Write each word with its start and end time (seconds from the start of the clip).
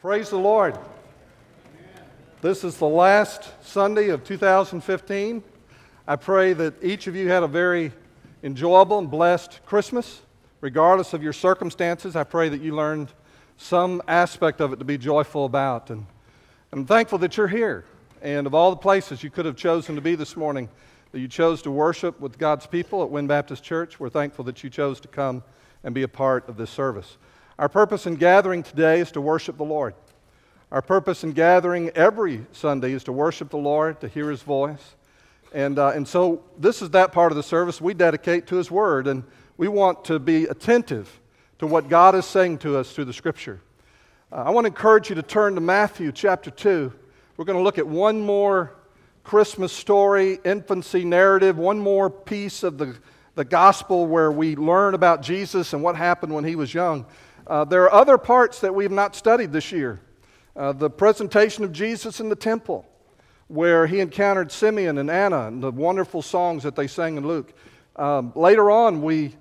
Praise 0.00 0.30
the 0.30 0.38
Lord. 0.38 0.78
This 2.40 2.64
is 2.64 2.78
the 2.78 2.86
last 2.86 3.52
Sunday 3.62 4.08
of 4.08 4.24
2015. 4.24 5.42
I 6.08 6.16
pray 6.16 6.54
that 6.54 6.82
each 6.82 7.06
of 7.06 7.14
you 7.14 7.28
had 7.28 7.42
a 7.42 7.46
very 7.46 7.92
enjoyable 8.42 8.98
and 8.98 9.10
blessed 9.10 9.60
Christmas. 9.66 10.22
Regardless 10.62 11.12
of 11.12 11.22
your 11.22 11.34
circumstances, 11.34 12.16
I 12.16 12.24
pray 12.24 12.48
that 12.48 12.62
you 12.62 12.74
learned 12.74 13.12
some 13.58 14.00
aspect 14.08 14.62
of 14.62 14.72
it 14.72 14.78
to 14.78 14.86
be 14.86 14.96
joyful 14.96 15.44
about. 15.44 15.90
And 15.90 16.06
I'm 16.72 16.86
thankful 16.86 17.18
that 17.18 17.36
you're 17.36 17.46
here. 17.46 17.84
And 18.22 18.46
of 18.46 18.54
all 18.54 18.70
the 18.70 18.78
places 18.78 19.22
you 19.22 19.28
could 19.28 19.44
have 19.44 19.56
chosen 19.56 19.96
to 19.96 20.00
be 20.00 20.14
this 20.14 20.34
morning, 20.34 20.70
that 21.12 21.20
you 21.20 21.28
chose 21.28 21.60
to 21.60 21.70
worship 21.70 22.18
with 22.20 22.38
God's 22.38 22.66
people 22.66 23.02
at 23.02 23.10
Wynn 23.10 23.26
Baptist 23.26 23.62
Church, 23.62 24.00
we're 24.00 24.08
thankful 24.08 24.46
that 24.46 24.64
you 24.64 24.70
chose 24.70 24.98
to 25.00 25.08
come 25.08 25.42
and 25.84 25.94
be 25.94 26.04
a 26.04 26.08
part 26.08 26.48
of 26.48 26.56
this 26.56 26.70
service. 26.70 27.18
Our 27.60 27.68
purpose 27.68 28.06
in 28.06 28.14
gathering 28.14 28.62
today 28.62 29.00
is 29.00 29.12
to 29.12 29.20
worship 29.20 29.58
the 29.58 29.66
Lord. 29.66 29.92
Our 30.72 30.80
purpose 30.80 31.24
in 31.24 31.32
gathering 31.32 31.90
every 31.90 32.46
Sunday 32.52 32.92
is 32.92 33.04
to 33.04 33.12
worship 33.12 33.50
the 33.50 33.58
Lord, 33.58 34.00
to 34.00 34.08
hear 34.08 34.30
His 34.30 34.40
voice. 34.40 34.96
And, 35.52 35.78
uh, 35.78 35.88
and 35.88 36.08
so 36.08 36.42
this 36.56 36.80
is 36.80 36.88
that 36.92 37.12
part 37.12 37.32
of 37.32 37.36
the 37.36 37.42
service 37.42 37.78
we 37.78 37.92
dedicate 37.92 38.46
to 38.46 38.56
His 38.56 38.70
Word, 38.70 39.06
and 39.06 39.24
we 39.58 39.68
want 39.68 40.06
to 40.06 40.18
be 40.18 40.44
attentive 40.44 41.20
to 41.58 41.66
what 41.66 41.90
God 41.90 42.14
is 42.14 42.24
saying 42.24 42.60
to 42.60 42.78
us 42.78 42.94
through 42.94 43.04
the 43.04 43.12
Scripture. 43.12 43.60
Uh, 44.32 44.36
I 44.36 44.50
want 44.52 44.64
to 44.64 44.68
encourage 44.68 45.10
you 45.10 45.16
to 45.16 45.22
turn 45.22 45.54
to 45.56 45.60
Matthew 45.60 46.12
chapter 46.12 46.50
2. 46.50 46.90
We're 47.36 47.44
going 47.44 47.58
to 47.58 47.62
look 47.62 47.76
at 47.76 47.86
one 47.86 48.22
more 48.22 48.72
Christmas 49.22 49.70
story, 49.70 50.38
infancy 50.46 51.04
narrative, 51.04 51.58
one 51.58 51.78
more 51.78 52.08
piece 52.08 52.62
of 52.62 52.78
the, 52.78 52.96
the 53.34 53.44
gospel 53.44 54.06
where 54.06 54.32
we 54.32 54.56
learn 54.56 54.94
about 54.94 55.20
Jesus 55.20 55.74
and 55.74 55.82
what 55.82 55.94
happened 55.94 56.32
when 56.32 56.44
he 56.44 56.56
was 56.56 56.72
young. 56.72 57.04
Uh, 57.50 57.64
there 57.64 57.82
are 57.82 57.92
other 57.92 58.16
parts 58.16 58.60
that 58.60 58.72
we 58.72 58.84
have 58.84 58.92
not 58.92 59.16
studied 59.16 59.50
this 59.50 59.72
year. 59.72 59.98
Uh, 60.54 60.70
the 60.70 60.88
presentation 60.88 61.64
of 61.64 61.72
Jesus 61.72 62.20
in 62.20 62.28
the 62.28 62.36
temple, 62.36 62.86
where 63.48 63.88
he 63.88 63.98
encountered 63.98 64.52
Simeon 64.52 64.98
and 64.98 65.10
Anna, 65.10 65.48
and 65.48 65.60
the 65.60 65.72
wonderful 65.72 66.22
songs 66.22 66.62
that 66.62 66.76
they 66.76 66.86
sang 66.86 67.16
in 67.16 67.26
Luke. 67.26 67.52
Um, 67.96 68.32
later 68.36 68.70
on, 68.70 69.02
we 69.02 69.34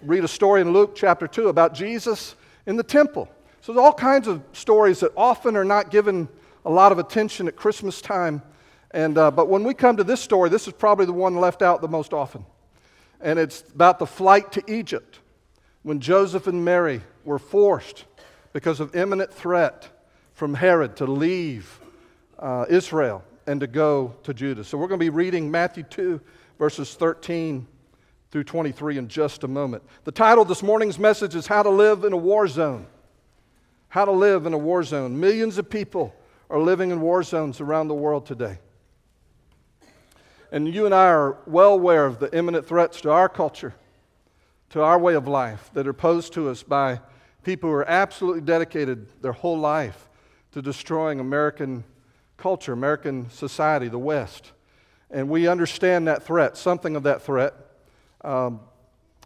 read 0.00 0.24
a 0.24 0.28
story 0.28 0.62
in 0.62 0.72
Luke 0.72 0.94
chapter 0.94 1.28
2 1.28 1.48
about 1.48 1.74
Jesus 1.74 2.34
in 2.64 2.76
the 2.76 2.82
temple. 2.82 3.28
So 3.60 3.74
there's 3.74 3.84
all 3.84 3.92
kinds 3.92 4.26
of 4.26 4.40
stories 4.54 5.00
that 5.00 5.12
often 5.14 5.54
are 5.54 5.64
not 5.64 5.90
given 5.90 6.30
a 6.64 6.70
lot 6.70 6.92
of 6.92 6.98
attention 6.98 7.46
at 7.46 7.56
Christmas 7.56 8.00
time. 8.00 8.40
And, 8.92 9.18
uh, 9.18 9.30
but 9.30 9.48
when 9.48 9.64
we 9.64 9.74
come 9.74 9.98
to 9.98 10.04
this 10.04 10.22
story, 10.22 10.48
this 10.48 10.66
is 10.66 10.72
probably 10.72 11.04
the 11.04 11.12
one 11.12 11.36
left 11.36 11.60
out 11.60 11.82
the 11.82 11.88
most 11.88 12.14
often. 12.14 12.46
And 13.20 13.38
it's 13.38 13.64
about 13.74 13.98
the 13.98 14.06
flight 14.06 14.50
to 14.52 14.62
Egypt 14.66 15.19
when 15.82 16.00
Joseph 16.00 16.46
and 16.46 16.64
Mary 16.64 17.02
were 17.24 17.38
forced, 17.38 18.04
because 18.52 18.80
of 18.80 18.94
imminent 18.94 19.32
threat 19.32 19.88
from 20.32 20.54
Herod, 20.54 20.96
to 20.96 21.06
leave 21.06 21.80
uh, 22.38 22.66
Israel 22.68 23.24
and 23.46 23.60
to 23.60 23.66
go 23.66 24.14
to 24.24 24.34
Judah. 24.34 24.64
So 24.64 24.76
we're 24.76 24.88
going 24.88 24.98
to 24.98 25.04
be 25.04 25.10
reading 25.10 25.50
Matthew 25.50 25.82
2, 25.84 26.20
verses 26.58 26.94
13 26.94 27.66
through 28.30 28.44
23 28.44 28.98
in 28.98 29.08
just 29.08 29.44
a 29.44 29.48
moment. 29.48 29.82
The 30.04 30.12
title 30.12 30.42
of 30.42 30.48
this 30.48 30.62
morning's 30.62 30.98
message 30.98 31.34
is 31.34 31.46
How 31.46 31.62
to 31.62 31.70
Live 31.70 32.04
in 32.04 32.12
a 32.12 32.16
War 32.16 32.46
Zone. 32.46 32.86
How 33.88 34.04
to 34.04 34.12
Live 34.12 34.46
in 34.46 34.54
a 34.54 34.58
War 34.58 34.82
Zone. 34.82 35.18
Millions 35.18 35.58
of 35.58 35.68
people 35.68 36.14
are 36.48 36.60
living 36.60 36.90
in 36.90 37.00
war 37.00 37.22
zones 37.22 37.60
around 37.60 37.88
the 37.88 37.94
world 37.94 38.26
today. 38.26 38.58
And 40.52 40.72
you 40.72 40.84
and 40.84 40.94
I 40.94 41.06
are 41.06 41.38
well 41.46 41.74
aware 41.74 42.06
of 42.06 42.18
the 42.18 42.36
imminent 42.36 42.66
threats 42.66 43.00
to 43.02 43.10
our 43.10 43.28
culture 43.28 43.74
to 44.70 44.82
our 44.82 44.98
way 44.98 45.14
of 45.14 45.28
life 45.28 45.70
that 45.74 45.86
are 45.86 45.92
posed 45.92 46.32
to 46.34 46.48
us 46.48 46.62
by 46.62 47.00
people 47.42 47.68
who 47.68 47.74
are 47.74 47.88
absolutely 47.88 48.40
dedicated 48.40 49.06
their 49.20 49.32
whole 49.32 49.58
life 49.58 50.08
to 50.52 50.62
destroying 50.62 51.20
American 51.20 51.84
culture, 52.36 52.72
American 52.72 53.28
society, 53.30 53.88
the 53.88 53.98
West. 53.98 54.52
And 55.10 55.28
we 55.28 55.48
understand 55.48 56.06
that 56.06 56.22
threat, 56.22 56.56
something 56.56 56.96
of 56.96 57.02
that 57.02 57.22
threat. 57.22 57.54
Um, 58.22 58.60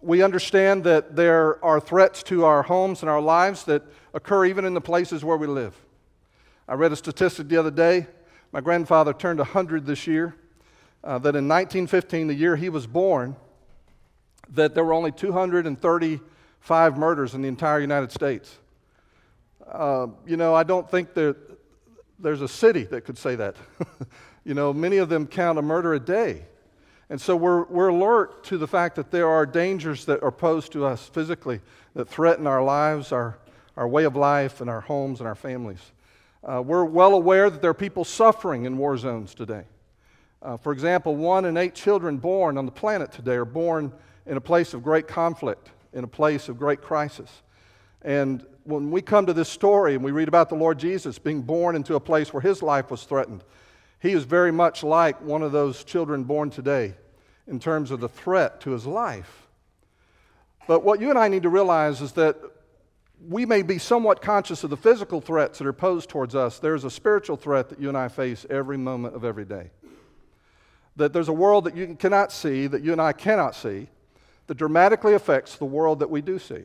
we 0.01 0.23
understand 0.23 0.85
that 0.85 1.17
there 1.17 1.63
are 1.65 1.81
threats 1.81 2.23
to 2.25 2.45
our 2.45 2.63
homes 2.63 3.03
and 3.03 3.11
our 3.11 3.21
lives 3.21 3.65
that 3.65 3.83
occur 4.13 4.47
even 4.47 4.65
in 4.65 4.75
the 4.75 4.81
places 4.81 5.25
where 5.25 5.37
we 5.37 5.47
live. 5.47 5.75
I 6.67 6.75
read 6.75 6.93
a 6.93 6.97
statistic 6.97 7.49
the 7.49 7.57
other 7.59 7.71
day. 7.71 8.07
My 8.53 8.61
grandfather 8.61 9.13
turned 9.13 9.39
100 9.39 9.85
this 9.87 10.07
year. 10.07 10.37
Uh, 11.03 11.19
that 11.19 11.37
in 11.37 11.47
1915, 11.47 12.29
the 12.29 12.35
year 12.35 12.57
he 12.57 12.71
was 12.71 12.87
born, 12.87 13.37
that 14.51 14.75
there 14.75 14.85
were 14.85 14.93
only 14.93 15.13
235 15.13 16.99
murders 16.99 17.35
in 17.35 17.43
the 17.43 17.49
entire 17.49 17.81
United 17.81 18.13
States. 18.13 18.59
Uh, 19.67 20.09
you 20.27 20.37
know, 20.37 20.55
I 20.55 20.63
don't 20.63 20.91
think 20.91 21.15
that 21.15 21.37
there's 22.19 22.43
a 22.43 22.49
city 22.49 22.85
that 22.85 23.05
could 23.05 23.19
say 23.19 23.35
that. 23.37 23.57
you 24.45 24.55
know, 24.55 24.73
many 24.73 24.99
of 24.99 25.09
them 25.09 25.27
count 25.27 25.59
a 25.59 25.63
murder 25.63 25.95
a 25.95 26.01
day. 26.01 26.45
And 27.11 27.21
so 27.21 27.37
we're, 27.37 27.65
we're 27.65 27.89
alert 27.89 28.45
to 28.45 28.59
the 28.59 28.67
fact 28.67 28.97
that 28.97 29.11
there 29.11 29.29
are 29.29 29.47
dangers 29.47 30.05
that 30.07 30.23
are 30.23 30.33
posed 30.33 30.73
to 30.73 30.87
us 30.87 31.07
physically 31.09 31.61
that 31.95 32.09
threaten 32.09 32.47
our 32.47 32.63
lives, 32.63 33.13
our, 33.13 33.39
our 33.77 33.87
way 33.87 34.05
of 34.05 34.17
life, 34.17 34.61
and 34.61 34.71
our 34.71 34.81
homes 34.81 35.21
and 35.21 35.29
our 35.29 35.35
families. 35.35 35.93
Uh, 36.43 36.63
we're 36.63 36.85
well 36.85 37.15
aware 37.15 37.51
that 37.51 37.61
there 37.61 37.71
are 37.71 37.75
people 37.75 38.05
suffering 38.05 38.65
in 38.65 38.77
war 38.77 38.97
zones 38.97 39.35
today. 39.35 39.65
Uh, 40.43 40.57
for 40.57 40.73
example, 40.73 41.17
one 41.17 41.47
in 41.47 41.57
eight 41.57 41.75
children 41.75 42.19
born 42.19 42.59
on 42.59 42.67
the 42.67 42.73
planet 42.73 43.13
today 43.13 43.35
are 43.35 43.47
born 43.47 43.93
in 44.27 44.37
a 44.37 44.41
place 44.41 44.75
of 44.75 44.83
great 44.83 45.07
conflict, 45.07 45.71
in 45.93 46.05
a 46.05 46.09
place 46.09 46.49
of 46.49 46.59
great 46.59 46.81
crisis. 46.81 47.43
And 48.03 48.45
when 48.65 48.91
we 48.91 49.03
come 49.03 49.27
to 49.27 49.33
this 49.33 49.49
story 49.49 49.95
and 49.95 50.05
we 50.05 50.13
read 50.13 50.29
about 50.29 50.49
the 50.49 50.55
Lord 50.55 50.79
Jesus 50.79 51.19
being 51.19 51.43
born 51.43 51.77
into 51.77 51.95
a 51.95 52.01
place 52.01 52.33
where 52.33 52.41
his 52.41 52.63
life 52.63 52.91
was 52.91 53.05
threatened, 53.05 53.45
he 54.01 54.13
is 54.13 54.25
very 54.25 54.53
much 54.53 54.83
like 54.83 55.21
one 55.23 55.43
of 55.43 55.53
those 55.53 55.85
children 55.85 56.25
born 56.25 56.51
today 56.51 56.95
in 57.47 57.59
terms 57.59 57.91
of 57.91 58.01
the 58.01 58.09
threat 58.09 58.61
to 58.63 58.71
his 58.71 58.87
life. 58.87 59.47
But 60.67 60.83
what 60.83 61.01
you 61.01 61.11
and 61.11 61.19
I 61.19 61.29
need 61.29 61.43
to 61.43 61.49
realize 61.51 62.01
is 62.01 62.13
that 62.13 62.37
we 63.27 63.47
may 63.47 63.63
be 63.63 63.79
somewhat 63.79 64.21
conscious 64.21 64.65
of 64.65 64.71
the 64.71 64.77
physical 64.77 65.21
threats 65.21 65.59
that 65.59 65.67
are 65.67 65.73
posed 65.73 66.11
towards 66.11 66.35
us. 66.35 66.59
There's 66.59 66.85
a 66.85 66.91
spiritual 66.91 67.37
threat 67.37 67.69
that 67.71 67.81
you 67.81 67.89
and 67.89 67.97
I 67.97 68.09
face 68.09 68.45
every 68.51 68.77
moment 68.77 69.15
of 69.15 69.25
every 69.25 69.45
day. 69.45 69.71
That 70.97 71.13
there's 71.13 71.29
a 71.29 71.35
world 71.35 71.65
that 71.65 71.77
you 71.77 71.97
cannot 71.99 72.33
see, 72.33 72.67
that 72.67 72.83
you 72.83 72.93
and 72.93 73.01
I 73.01 73.13
cannot 73.13 73.55
see, 73.55 73.89
that 74.47 74.57
dramatically 74.57 75.15
affects 75.15 75.57
the 75.57 75.65
world 75.65 76.01
that 76.01 76.11
we 76.11 76.21
do 76.21 76.39
see. 76.39 76.65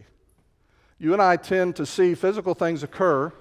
You 0.97 1.13
and 1.13 1.21
I 1.21 1.37
tend 1.37 1.75
to 1.77 1.85
see 1.85 2.13
physical 2.13 2.53
things 2.53 2.83
occur 2.83 3.31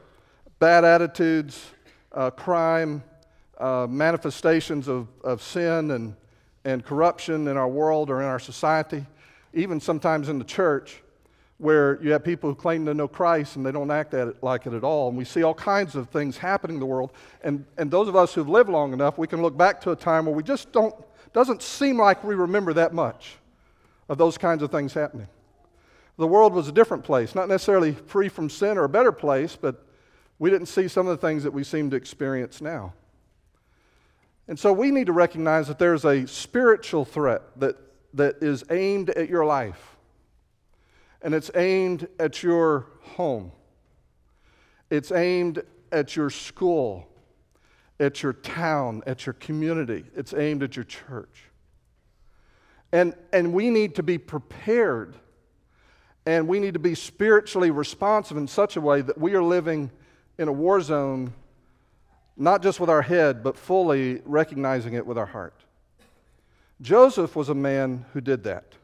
bad 0.59 0.85
attitudes, 0.85 1.71
uh, 2.13 2.31
crime, 2.31 3.03
uh, 3.59 3.87
manifestations 3.89 4.89
of, 4.89 5.07
of 5.23 5.41
sin 5.41 5.93
and, 5.93 6.17
and 6.65 6.85
corruption 6.85 7.47
in 7.47 7.57
our 7.57 7.69
world 7.69 8.11
or 8.11 8.21
in 8.21 8.27
our 8.27 8.41
society, 8.41 9.07
even 9.55 9.81
sometimes 9.81 10.29
in 10.29 10.39
the 10.39 10.45
church, 10.45 11.01
where 11.59 12.03
you 12.03 12.11
have 12.11 12.25
people 12.25 12.51
who 12.51 12.57
claim 12.57 12.85
to 12.87 12.95
know 12.95 13.07
Christ 13.07 13.55
and 13.55 13.65
they 13.65 13.71
don't 13.71 13.91
act 13.91 14.15
at 14.15 14.29
it 14.29 14.43
like 14.43 14.67
it 14.67 14.73
at 14.73 14.83
all. 14.83 15.09
And 15.09 15.17
we 15.17 15.25
see 15.25 15.45
all 15.45 15.55
kinds 15.55 15.95
of 15.95 16.09
things 16.09 16.37
happening 16.37 16.77
in 16.77 16.81
the 16.81 16.87
world. 16.87 17.13
And, 17.43 17.65
and 17.77 17.89
those 17.89 18.09
of 18.09 18.17
us 18.17 18.35
who've 18.35 18.49
lived 18.49 18.71
long 18.71 18.93
enough, 18.93 19.17
we 19.17 19.27
can 19.27 19.43
look 19.43 19.57
back 19.57 19.81
to 19.83 19.93
a 19.93 19.97
time 19.97 20.27
where 20.27 20.35
we 20.35 20.43
just 20.43 20.73
don't, 20.73 20.95
doesn't 21.33 21.63
seem 21.63 21.99
like 21.99 22.23
we 22.25 22.35
remember 22.35 22.73
that 22.75 22.93
much 22.93 23.37
of 24.09 24.19
those 24.19 24.39
kinds 24.39 24.63
of 24.63 24.71
things 24.71 24.95
happening. 24.95 25.29
The 26.17 26.27
world 26.27 26.53
was 26.53 26.69
a 26.69 26.73
different 26.73 27.05
place, 27.05 27.35
not 27.35 27.49
necessarily 27.49 27.93
free 27.93 28.29
from 28.29 28.51
sin 28.51 28.77
or 28.77 28.85
a 28.85 28.89
better 28.89 29.13
place, 29.13 29.57
but 29.57 29.87
we 30.39 30.51
didn't 30.51 30.67
see 30.67 30.89
some 30.89 31.07
of 31.07 31.21
the 31.21 31.27
things 31.27 31.45
that 31.45 31.53
we 31.53 31.63
seem 31.63 31.91
to 31.91 31.97
experience 31.97 32.61
now. 32.61 32.93
And 34.49 34.59
so 34.59 34.73
we 34.73 34.91
need 34.91 35.07
to 35.07 35.13
recognize 35.13 35.69
that 35.69 35.79
there's 35.79 36.05
a 36.05 36.27
spiritual 36.27 37.05
threat 37.05 37.43
that, 37.61 37.77
that 38.15 38.43
is 38.43 38.65
aimed 38.71 39.11
at 39.11 39.29
your 39.29 39.45
life, 39.45 39.97
and 41.23 41.35
it's 41.35 41.51
aimed 41.55 42.09
at 42.19 42.43
your 42.43 42.87
home, 43.03 43.53
it's 44.91 45.13
aimed 45.13 45.63
at 45.93 46.17
your 46.17 46.31
school, 46.31 47.07
at 48.01 48.23
your 48.23 48.33
town, 48.33 49.03
at 49.07 49.27
your 49.27 49.35
community, 49.35 50.05
it's 50.17 50.33
aimed 50.33 50.63
at 50.63 50.77
your 50.77 50.85
church. 50.85 51.48
And, 52.93 53.15
and 53.33 53.53
we 53.53 53.71
need 53.71 53.97
to 53.97 54.03
be 54.03 54.19
prepared 54.19 55.15
and 56.29 56.47
we 56.47 56.61
need 56.61 56.75
to 56.75 56.79
be 56.79 56.95
spiritually 56.95 57.71
responsive 57.71 58.37
in 58.37 58.47
such 58.47 58.77
a 58.77 58.83
way 58.83 59.01
that 59.01 59.17
we 59.17 59.33
are 59.35 59.43
living 59.43 59.91
in 60.37 60.47
a 60.47 60.53
war 60.53 60.79
zone, 60.83 61.33
not 62.37 62.63
just 62.63 62.79
with 62.79 62.91
our 62.91 63.01
head, 63.01 63.43
but 63.43 63.57
fully 63.57 64.21
recognizing 64.27 64.93
it 64.93 65.07
with 65.07 65.17
our 65.17 65.25
heart. 65.25 65.65
Joseph 66.83 67.35
was 67.35 67.49
a 67.49 67.55
man 67.55 68.05
who 68.13 68.21
did 68.21 68.45
that. 68.45 68.75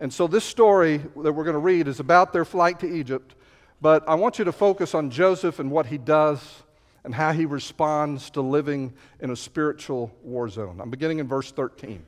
And 0.00 0.12
so 0.12 0.26
this 0.26 0.44
story 0.44 0.98
that 0.98 1.32
we're 1.32 1.44
going 1.44 1.54
to 1.54 1.60
read 1.60 1.86
is 1.86 2.00
about 2.00 2.32
their 2.32 2.44
flight 2.44 2.80
to 2.80 2.92
Egypt, 2.92 3.36
but 3.80 4.02
I 4.08 4.16
want 4.16 4.40
you 4.40 4.44
to 4.44 4.52
focus 4.52 4.92
on 4.92 5.08
Joseph 5.08 5.60
and 5.60 5.70
what 5.70 5.86
he 5.86 5.98
does 5.98 6.64
and 7.04 7.14
how 7.14 7.32
he 7.32 7.44
responds 7.44 8.28
to 8.30 8.40
living 8.40 8.92
in 9.20 9.30
a 9.30 9.36
spiritual 9.36 10.12
war 10.24 10.48
zone. 10.48 10.80
I'm 10.80 10.90
beginning 10.90 11.20
in 11.20 11.28
verse 11.28 11.52
13. 11.52 12.04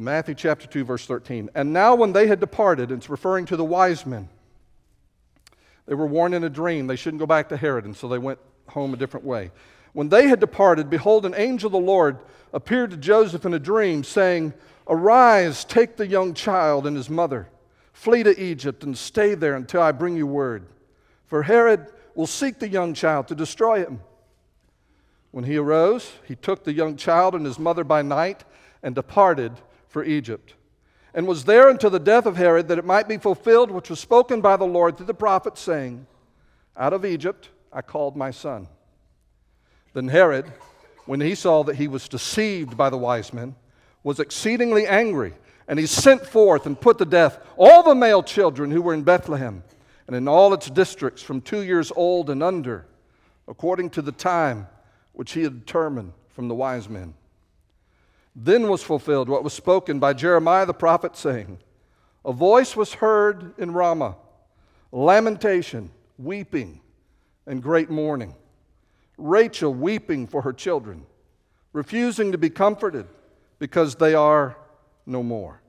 Matthew 0.00 0.34
chapter 0.34 0.66
2, 0.66 0.82
verse 0.84 1.04
13. 1.04 1.50
And 1.54 1.74
now, 1.74 1.94
when 1.94 2.12
they 2.12 2.26
had 2.26 2.40
departed, 2.40 2.90
it's 2.90 3.10
referring 3.10 3.44
to 3.46 3.56
the 3.56 3.64
wise 3.64 4.06
men, 4.06 4.30
They 5.84 5.94
were 5.94 6.06
warned 6.06 6.34
in 6.34 6.42
a 6.42 6.48
dream 6.48 6.86
they 6.86 6.96
shouldn't 6.96 7.20
go 7.20 7.26
back 7.26 7.50
to 7.50 7.56
Herod, 7.58 7.84
and 7.84 7.94
so 7.94 8.08
they 8.08 8.16
went 8.16 8.38
home 8.68 8.94
a 8.94 8.96
different 8.96 9.26
way. 9.26 9.50
When 9.92 10.08
they 10.08 10.28
had 10.28 10.40
departed, 10.40 10.88
behold, 10.88 11.26
an 11.26 11.34
angel 11.36 11.66
of 11.66 11.72
the 11.72 11.78
Lord 11.78 12.18
appeared 12.54 12.92
to 12.92 12.96
Joseph 12.96 13.44
in 13.44 13.52
a 13.52 13.58
dream, 13.58 14.02
saying, 14.02 14.54
Arise, 14.88 15.66
take 15.66 15.96
the 15.96 16.06
young 16.06 16.32
child 16.32 16.86
and 16.86 16.96
his 16.96 17.10
mother, 17.10 17.50
flee 17.92 18.22
to 18.22 18.42
Egypt, 18.42 18.82
and 18.82 18.96
stay 18.96 19.34
there 19.34 19.54
until 19.54 19.82
I 19.82 19.92
bring 19.92 20.16
you 20.16 20.26
word. 20.26 20.64
For 21.26 21.42
Herod 21.42 21.86
will 22.14 22.26
seek 22.26 22.58
the 22.58 22.68
young 22.68 22.94
child 22.94 23.28
to 23.28 23.34
destroy 23.34 23.84
him. 23.84 24.00
When 25.30 25.44
he 25.44 25.58
arose, 25.58 26.10
he 26.26 26.36
took 26.36 26.64
the 26.64 26.72
young 26.72 26.96
child 26.96 27.34
and 27.34 27.44
his 27.44 27.58
mother 27.58 27.84
by 27.84 28.00
night 28.00 28.44
and 28.82 28.94
departed 28.94 29.52
for 29.90 30.04
Egypt, 30.04 30.54
and 31.12 31.26
was 31.26 31.44
there 31.44 31.68
until 31.68 31.90
the 31.90 31.98
death 31.98 32.24
of 32.24 32.36
Herod, 32.36 32.68
that 32.68 32.78
it 32.78 32.84
might 32.84 33.08
be 33.08 33.18
fulfilled 33.18 33.70
which 33.70 33.90
was 33.90 34.00
spoken 34.00 34.40
by 34.40 34.56
the 34.56 34.64
Lord 34.64 34.96
through 34.96 35.06
the 35.06 35.14
prophet, 35.14 35.58
saying, 35.58 36.06
Out 36.76 36.92
of 36.92 37.04
Egypt 37.04 37.50
I 37.72 37.82
called 37.82 38.16
my 38.16 38.30
son. 38.30 38.68
Then 39.92 40.08
Herod, 40.08 40.46
when 41.06 41.20
he 41.20 41.34
saw 41.34 41.64
that 41.64 41.76
he 41.76 41.88
was 41.88 42.08
deceived 42.08 42.76
by 42.76 42.88
the 42.88 42.96
wise 42.96 43.32
men, 43.32 43.56
was 44.04 44.20
exceedingly 44.20 44.86
angry, 44.86 45.34
and 45.66 45.78
he 45.78 45.86
sent 45.86 46.24
forth 46.24 46.66
and 46.66 46.80
put 46.80 46.98
to 46.98 47.04
death 47.04 47.38
all 47.56 47.82
the 47.82 47.94
male 47.94 48.22
children 48.22 48.70
who 48.70 48.80
were 48.80 48.94
in 48.94 49.02
Bethlehem 49.02 49.64
and 50.06 50.16
in 50.16 50.28
all 50.28 50.54
its 50.54 50.70
districts 50.70 51.22
from 51.22 51.40
two 51.40 51.62
years 51.62 51.92
old 51.96 52.30
and 52.30 52.42
under, 52.42 52.86
according 53.46 53.90
to 53.90 54.02
the 54.02 54.12
time 54.12 54.68
which 55.12 55.32
he 55.32 55.42
had 55.42 55.64
determined 55.64 56.12
from 56.28 56.48
the 56.48 56.54
wise 56.54 56.88
men. 56.88 57.14
Then 58.34 58.68
was 58.68 58.82
fulfilled 58.82 59.28
what 59.28 59.44
was 59.44 59.52
spoken 59.52 59.98
by 59.98 60.12
Jeremiah 60.12 60.66
the 60.66 60.74
prophet, 60.74 61.16
saying, 61.16 61.58
A 62.24 62.32
voice 62.32 62.76
was 62.76 62.94
heard 62.94 63.54
in 63.58 63.72
Ramah, 63.72 64.16
lamentation, 64.92 65.90
weeping, 66.18 66.80
and 67.46 67.62
great 67.62 67.90
mourning. 67.90 68.34
Rachel 69.18 69.74
weeping 69.74 70.26
for 70.26 70.42
her 70.42 70.52
children, 70.52 71.04
refusing 71.72 72.32
to 72.32 72.38
be 72.38 72.50
comforted 72.50 73.06
because 73.58 73.96
they 73.96 74.14
are 74.14 74.56
no 75.06 75.22
more. 75.22 75.60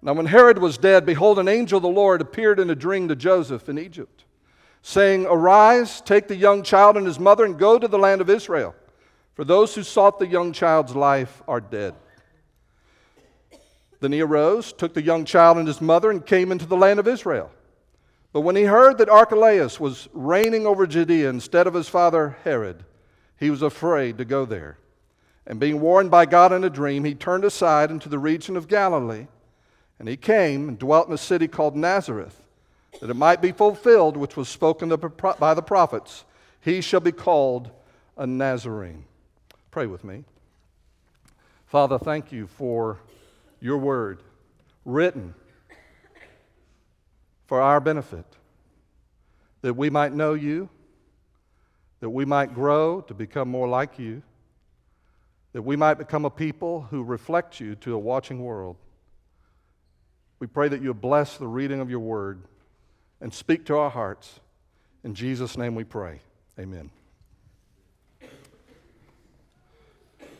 Now, 0.00 0.12
when 0.12 0.26
Herod 0.26 0.58
was 0.58 0.78
dead, 0.78 1.04
behold, 1.04 1.38
an 1.38 1.48
angel 1.48 1.78
of 1.78 1.82
the 1.82 1.88
Lord 1.88 2.20
appeared 2.20 2.60
in 2.60 2.70
a 2.70 2.74
dream 2.74 3.08
to 3.08 3.16
Joseph 3.16 3.68
in 3.68 3.78
Egypt, 3.78 4.24
saying, 4.80 5.26
Arise, 5.26 6.00
take 6.00 6.28
the 6.28 6.36
young 6.36 6.62
child 6.62 6.96
and 6.96 7.06
his 7.06 7.18
mother, 7.18 7.44
and 7.44 7.58
go 7.58 7.78
to 7.78 7.88
the 7.88 7.98
land 7.98 8.20
of 8.20 8.30
Israel, 8.30 8.74
for 9.38 9.44
those 9.44 9.72
who 9.72 9.84
sought 9.84 10.18
the 10.18 10.26
young 10.26 10.52
child's 10.52 10.96
life 10.96 11.44
are 11.46 11.60
dead. 11.60 11.94
Then 14.00 14.10
he 14.10 14.20
arose, 14.20 14.72
took 14.72 14.94
the 14.94 15.02
young 15.04 15.24
child 15.24 15.58
and 15.58 15.68
his 15.68 15.80
mother, 15.80 16.10
and 16.10 16.26
came 16.26 16.50
into 16.50 16.66
the 16.66 16.76
land 16.76 16.98
of 16.98 17.06
Israel. 17.06 17.52
But 18.32 18.40
when 18.40 18.56
he 18.56 18.64
heard 18.64 18.98
that 18.98 19.08
Archelaus 19.08 19.78
was 19.78 20.08
reigning 20.12 20.66
over 20.66 20.88
Judea 20.88 21.30
instead 21.30 21.68
of 21.68 21.74
his 21.74 21.88
father 21.88 22.36
Herod, 22.42 22.84
he 23.38 23.48
was 23.48 23.62
afraid 23.62 24.18
to 24.18 24.24
go 24.24 24.44
there. 24.44 24.76
And 25.46 25.60
being 25.60 25.80
warned 25.80 26.10
by 26.10 26.26
God 26.26 26.52
in 26.52 26.64
a 26.64 26.68
dream, 26.68 27.04
he 27.04 27.14
turned 27.14 27.44
aside 27.44 27.92
into 27.92 28.08
the 28.08 28.18
region 28.18 28.56
of 28.56 28.66
Galilee. 28.66 29.28
And 30.00 30.08
he 30.08 30.16
came 30.16 30.68
and 30.68 30.80
dwelt 30.80 31.06
in 31.06 31.14
a 31.14 31.16
city 31.16 31.46
called 31.46 31.76
Nazareth, 31.76 32.42
that 33.00 33.08
it 33.08 33.14
might 33.14 33.40
be 33.40 33.52
fulfilled 33.52 34.16
which 34.16 34.36
was 34.36 34.48
spoken 34.48 34.88
by 34.88 35.54
the 35.54 35.62
prophets 35.62 36.24
He 36.60 36.80
shall 36.80 36.98
be 36.98 37.12
called 37.12 37.70
a 38.16 38.26
Nazarene. 38.26 39.04
Pray 39.78 39.86
with 39.86 40.02
me. 40.02 40.24
Father, 41.66 42.00
thank 42.00 42.32
you 42.32 42.48
for 42.48 42.98
your 43.60 43.78
word 43.78 44.24
written 44.84 45.36
for 47.46 47.62
our 47.62 47.78
benefit, 47.78 48.24
that 49.62 49.74
we 49.74 49.88
might 49.88 50.12
know 50.12 50.34
you, 50.34 50.68
that 52.00 52.10
we 52.10 52.24
might 52.24 52.54
grow 52.54 53.02
to 53.02 53.14
become 53.14 53.48
more 53.48 53.68
like 53.68 54.00
you, 54.00 54.20
that 55.52 55.62
we 55.62 55.76
might 55.76 55.94
become 55.94 56.24
a 56.24 56.30
people 56.30 56.88
who 56.90 57.04
reflect 57.04 57.60
you 57.60 57.76
to 57.76 57.94
a 57.94 57.98
watching 58.00 58.42
world. 58.42 58.74
We 60.40 60.48
pray 60.48 60.68
that 60.70 60.82
you 60.82 60.92
bless 60.92 61.36
the 61.36 61.46
reading 61.46 61.78
of 61.78 61.88
your 61.88 62.00
word 62.00 62.42
and 63.20 63.32
speak 63.32 63.64
to 63.66 63.76
our 63.76 63.90
hearts. 63.90 64.40
In 65.04 65.14
Jesus' 65.14 65.56
name 65.56 65.76
we 65.76 65.84
pray. 65.84 66.18
Amen. 66.58 66.90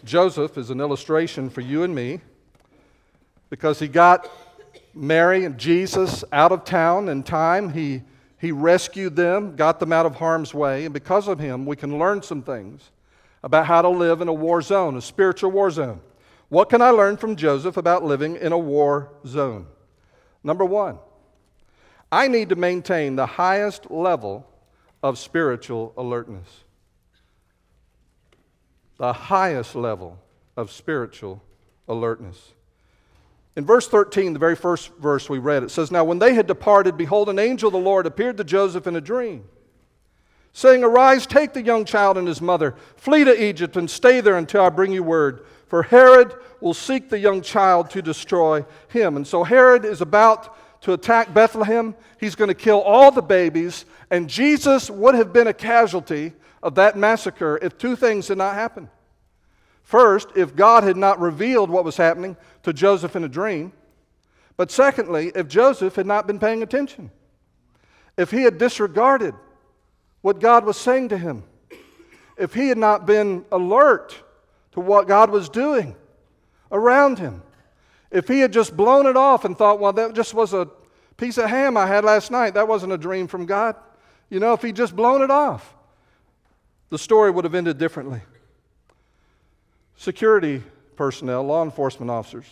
Joseph 0.04 0.56
is 0.56 0.70
an 0.70 0.80
illustration 0.80 1.50
for 1.50 1.60
you 1.60 1.82
and 1.82 1.94
me 1.94 2.20
because 3.50 3.78
he 3.78 3.88
got 3.88 4.30
Mary 4.94 5.44
and 5.44 5.58
Jesus 5.58 6.24
out 6.32 6.52
of 6.52 6.64
town 6.64 7.08
in 7.08 7.22
time. 7.22 7.72
He, 7.72 8.02
he 8.38 8.52
rescued 8.52 9.16
them, 9.16 9.56
got 9.56 9.80
them 9.80 9.92
out 9.92 10.06
of 10.06 10.16
harm's 10.16 10.54
way, 10.54 10.84
and 10.84 10.94
because 10.94 11.28
of 11.28 11.38
him, 11.38 11.66
we 11.66 11.76
can 11.76 11.98
learn 11.98 12.22
some 12.22 12.42
things 12.42 12.90
about 13.42 13.66
how 13.66 13.82
to 13.82 13.88
live 13.88 14.20
in 14.20 14.28
a 14.28 14.32
war 14.32 14.60
zone, 14.62 14.96
a 14.96 15.02
spiritual 15.02 15.50
war 15.50 15.70
zone. 15.70 16.00
What 16.48 16.70
can 16.70 16.80
I 16.80 16.90
learn 16.90 17.16
from 17.16 17.36
Joseph 17.36 17.76
about 17.76 18.04
living 18.04 18.36
in 18.36 18.52
a 18.52 18.58
war 18.58 19.12
zone? 19.26 19.66
Number 20.42 20.64
one, 20.64 20.98
I 22.10 22.28
need 22.28 22.48
to 22.48 22.56
maintain 22.56 23.16
the 23.16 23.26
highest 23.26 23.90
level 23.90 24.46
of 25.02 25.18
spiritual 25.18 25.92
alertness. 25.96 26.64
The 28.98 29.12
highest 29.12 29.74
level 29.74 30.18
of 30.56 30.70
spiritual 30.70 31.42
alertness. 31.88 32.52
In 33.56 33.64
verse 33.64 33.88
13, 33.88 34.34
the 34.34 34.38
very 34.38 34.54
first 34.54 34.92
verse 34.98 35.28
we 35.28 35.38
read, 35.38 35.62
it 35.64 35.70
says, 35.70 35.90
Now 35.90 36.04
when 36.04 36.18
they 36.18 36.34
had 36.34 36.46
departed, 36.46 36.96
behold, 36.96 37.28
an 37.28 37.38
angel 37.38 37.68
of 37.68 37.72
the 37.72 37.78
Lord 37.78 38.06
appeared 38.06 38.36
to 38.36 38.44
Joseph 38.44 38.86
in 38.86 38.94
a 38.94 39.00
dream, 39.00 39.44
saying, 40.52 40.84
Arise, 40.84 41.26
take 41.26 41.54
the 41.54 41.62
young 41.62 41.84
child 41.84 42.18
and 42.18 42.28
his 42.28 42.40
mother, 42.40 42.76
flee 42.96 43.24
to 43.24 43.44
Egypt, 43.44 43.76
and 43.76 43.90
stay 43.90 44.20
there 44.20 44.36
until 44.36 44.62
I 44.62 44.68
bring 44.68 44.92
you 44.92 45.02
word. 45.02 45.44
For 45.66 45.82
Herod 45.82 46.34
will 46.60 46.74
seek 46.74 47.08
the 47.08 47.18
young 47.18 47.42
child 47.42 47.90
to 47.90 48.02
destroy 48.02 48.64
him. 48.88 49.16
And 49.16 49.26
so 49.26 49.44
Herod 49.44 49.84
is 49.84 50.00
about 50.00 50.56
to 50.82 50.92
attack 50.92 51.34
Bethlehem. 51.34 51.94
He's 52.20 52.34
going 52.34 52.48
to 52.48 52.54
kill 52.54 52.80
all 52.80 53.10
the 53.10 53.22
babies, 53.22 53.84
and 54.10 54.28
Jesus 54.28 54.88
would 54.88 55.14
have 55.14 55.32
been 55.32 55.48
a 55.48 55.52
casualty 55.52 56.32
of 56.62 56.74
that 56.76 56.96
massacre 56.96 57.58
if 57.62 57.78
two 57.78 57.96
things 57.96 58.28
had 58.28 58.38
not 58.38 58.54
happened. 58.54 58.88
First, 59.82 60.28
if 60.36 60.54
God 60.54 60.84
had 60.84 60.96
not 60.96 61.18
revealed 61.18 61.70
what 61.70 61.84
was 61.84 61.96
happening 61.96 62.36
to 62.62 62.72
Joseph 62.72 63.16
in 63.16 63.24
a 63.24 63.28
dream. 63.28 63.72
But 64.56 64.70
secondly, 64.70 65.32
if 65.34 65.48
Joseph 65.48 65.94
had 65.94 66.06
not 66.06 66.26
been 66.26 66.38
paying 66.38 66.62
attention, 66.62 67.10
if 68.16 68.30
he 68.30 68.42
had 68.42 68.58
disregarded 68.58 69.34
what 70.20 70.40
God 70.40 70.66
was 70.66 70.76
saying 70.76 71.08
to 71.10 71.16
him, 71.16 71.44
if 72.36 72.52
he 72.52 72.68
had 72.68 72.76
not 72.76 73.06
been 73.06 73.44
alert 73.50 74.20
to 74.72 74.80
what 74.80 75.08
God 75.08 75.30
was 75.30 75.48
doing 75.48 75.96
around 76.70 77.18
him, 77.18 77.42
if 78.10 78.28
he 78.28 78.40
had 78.40 78.52
just 78.52 78.76
blown 78.76 79.06
it 79.06 79.16
off 79.16 79.44
and 79.44 79.56
thought, 79.56 79.80
well, 79.80 79.92
that 79.92 80.14
just 80.14 80.34
was 80.34 80.52
a 80.52 80.68
piece 81.16 81.38
of 81.38 81.48
ham 81.48 81.76
I 81.76 81.86
had 81.86 82.04
last 82.04 82.30
night, 82.30 82.54
that 82.54 82.68
wasn't 82.68 82.92
a 82.92 82.98
dream 82.98 83.26
from 83.26 83.46
God. 83.46 83.76
You 84.28 84.40
know, 84.40 84.52
if 84.52 84.62
he'd 84.62 84.76
just 84.76 84.94
blown 84.94 85.22
it 85.22 85.30
off, 85.30 85.74
the 86.90 86.98
story 86.98 87.30
would 87.30 87.44
have 87.44 87.54
ended 87.54 87.78
differently. 87.78 88.20
Security 89.96 90.62
personnel, 90.96 91.42
law 91.44 91.62
enforcement 91.62 92.10
officers, 92.10 92.46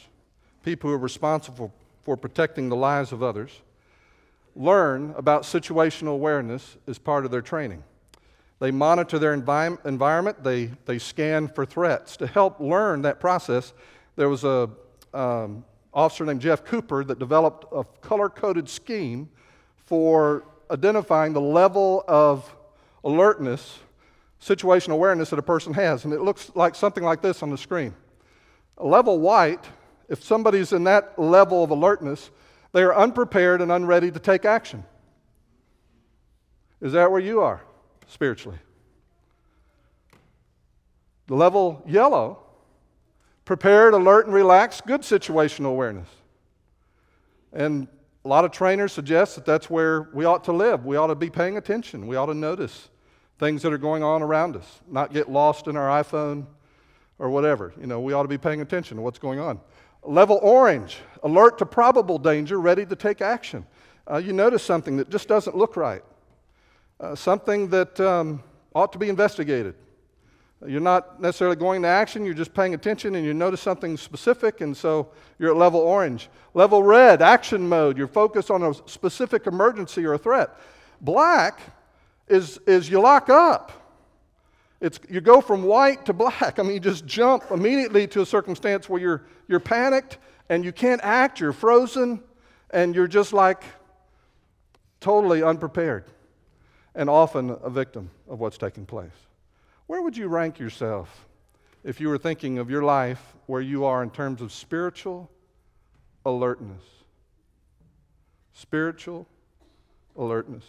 people 0.65 0.91
who 0.91 0.95
are 0.95 0.99
responsible 0.99 1.73
for 2.03 2.17
protecting 2.17 2.69
the 2.69 2.77
lives 2.77 3.13
of 3.13 3.23
others, 3.23 3.61
learn 4.55 5.15
about 5.17 5.43
situational 5.43 6.15
awareness 6.15 6.77
as 6.87 6.99
part 6.99 7.25
of 7.25 7.31
their 7.31 7.43
training. 7.43 7.83
They 8.59 8.71
monitor 8.71 9.19
their 9.19 9.37
envi- 9.37 9.85
environment, 9.85 10.43
they, 10.43 10.71
they 10.87 10.99
scan 10.99 11.49
for 11.49 11.67
threats. 11.67 12.17
To 12.19 12.27
help 12.27 12.59
learn 12.59 13.03
that 13.03 13.21
process, 13.21 13.75
there 14.17 14.29
was 14.29 14.45
a 14.45 14.71
um, 15.13 15.65
officer 15.93 16.25
named 16.25 16.41
Jeff 16.41 16.65
Cooper 16.65 17.05
that 17.05 17.19
developed 17.19 17.67
a 17.73 17.85
color 18.01 18.29
coded 18.29 18.69
scheme 18.69 19.29
for 19.77 20.45
identifying 20.71 21.33
the 21.33 21.41
level 21.41 22.05
of 22.09 22.55
alertness 23.05 23.79
situational 24.41 24.93
awareness 24.93 25.31
that 25.31 25.39
a 25.39 25.43
person 25.43 25.73
has. 25.75 26.05
And 26.05 26.13
it 26.13 26.21
looks 26.21 26.51
like 26.55 26.75
something 26.75 27.05
like 27.05 27.23
this 27.23 27.43
on 27.43 27.51
the 27.51 27.59
screen. 27.59 27.95
A 28.79 28.87
level 28.87 29.19
white, 29.19 29.65
if 30.09 30.23
somebody's 30.23 30.73
in 30.73 30.85
that 30.85 31.19
level 31.19 31.65
of 31.65 31.71
alertness, 31.71 32.31
they 32.73 32.83
are 32.83 32.95
unprepared 32.95 33.63
and 33.63 33.73
unready 33.73 34.11
to 34.11 34.19
take 34.19 34.45
action. 34.45 34.85
Is 36.81 36.93
that 36.93 37.11
where 37.11 37.21
you 37.21 37.41
are 37.41 37.63
spiritually? 38.07 38.59
The 41.27 41.35
level 41.35 41.83
yellow, 41.87 42.39
prepared, 43.45 43.95
alert, 43.95 44.27
and 44.27 44.35
relaxed, 44.35 44.87
good 44.87 45.01
situational 45.01 45.71
awareness. 45.71 46.09
And 47.53 47.89
a 48.25 48.29
lot 48.29 48.45
of 48.45 48.51
trainers 48.51 48.93
suggest 48.93 49.37
that 49.37 49.47
that's 49.47 49.71
where 49.71 50.11
we 50.13 50.25
ought 50.25 50.45
to 50.45 50.53
live. 50.53 50.85
We 50.85 50.97
ought 50.97 51.07
to 51.07 51.15
be 51.15 51.31
paying 51.31 51.57
attention. 51.57 52.07
We 52.07 52.17
ought 52.17 52.27
to 52.27 52.35
notice 52.35 52.91
things 53.39 53.63
that 53.63 53.73
are 53.73 53.79
going 53.79 54.03
on 54.03 54.23
around 54.23 54.57
us, 54.57 54.81
not 54.89 55.13
get 55.13 55.31
lost 55.31 55.67
in 55.67 55.77
our 55.77 56.03
iPhone 56.03 56.47
or 57.19 57.31
whatever. 57.31 57.73
You 57.79 57.87
know, 57.87 58.01
we 58.01 58.13
ought 58.13 58.23
to 58.23 58.29
be 58.29 58.39
paying 58.39 58.61
attention 58.61 58.97
to 58.97 59.03
what's 59.03 59.19
going 59.19 59.39
on. 59.39 59.61
Level 60.03 60.39
orange, 60.43 60.99
alert 61.23 61.59
to 61.59 61.67
probable 61.67 62.19
danger, 62.19 62.61
ready 62.61 62.87
to 62.87 62.97
take 62.97 63.21
action. 63.21 63.67
uh, 64.11 64.19
you 64.19 64.33
notice 64.33 64.63
something 64.63 64.97
that 64.97 65.11
just 65.11 65.29
doesn't 65.29 65.57
look 65.57 65.77
right, 65.77 66.03
uh, 67.01 67.15
something 67.15 67.69
that 67.69 67.99
um, 68.01 68.43
ought 68.75 68.93
to 68.93 68.99
be 68.99 69.09
investigated. 69.09 69.75
You're 70.67 70.81
not 70.81 71.21
necessarily 71.21 71.57
going 71.57 71.83
to 71.83 71.89
action, 71.89 72.25
you're 72.25 72.35
just 72.35 72.55
paying 72.55 72.73
attention 72.73 73.15
and 73.15 73.27
you 73.27 73.35
notice 73.35 73.61
something 73.61 73.97
specific, 73.97 74.63
and 74.63 74.75
so 74.75 75.09
you're 75.39 75.51
at 75.51 75.57
level 75.57 75.81
orange. 75.81 76.31
Level 76.55 76.83
red, 76.83 77.21
action 77.21 77.69
mode, 77.69 77.99
you're 77.99 78.07
focused 78.07 78.51
on 78.51 78.63
a 78.63 78.73
specific 78.89 79.47
emergency 79.47 80.07
or 80.07 80.15
a 80.15 80.19
threat. 80.19 80.51
Black 81.03 81.61
is, 82.29 82.59
is 82.67 82.89
you 82.91 83.01
lock 83.01 83.29
up. 83.31 83.73
It's, 84.81 85.01
you 85.09 85.21
go 85.21 85.41
from 85.41 85.63
white 85.63 86.05
to 86.07 86.13
black. 86.13 86.59
I 86.59 86.63
mean, 86.63 86.73
you 86.73 86.81
just 86.81 87.07
jump 87.07 87.45
immediately 87.51 88.07
to 88.09 88.21
a 88.21 88.27
circumstance 88.27 88.89
where 88.89 89.01
you're, 89.01 89.23
you're 89.49 89.61
panicked 89.61 90.19
and 90.49 90.65
you 90.65 90.73
can't 90.73 91.01
act, 91.03 91.41
you're 91.41 91.53
frozen, 91.53 92.23
and 92.71 92.95
you're 92.95 93.09
just 93.09 93.33
like 93.33 93.63
totally 95.01 95.43
unprepared 95.43 96.05
and 96.95 97.09
often 97.09 97.57
a 97.63 97.71
victim 97.71 98.11
of 98.29 98.41
what's 98.41 98.59
taking 98.59 98.87
place. 98.87 99.11
Where 99.87 100.03
would 100.03 100.17
you 100.17 100.29
rank 100.29 100.59
yourself 100.59 101.27
if 101.85 102.01
you 102.01 102.09
were 102.09 102.19
thinking 102.19 102.59
of 102.59 102.71
your 102.71 102.83
life 102.83 103.35
where 103.47 103.61
you 103.61 103.85
are 103.85 104.03
in 104.03 104.11
terms 104.11 104.43
of 104.43 104.53
spiritual 104.53 105.31
alertness? 106.25 106.83
Spiritual 108.53 109.27
alertness. 110.17 110.65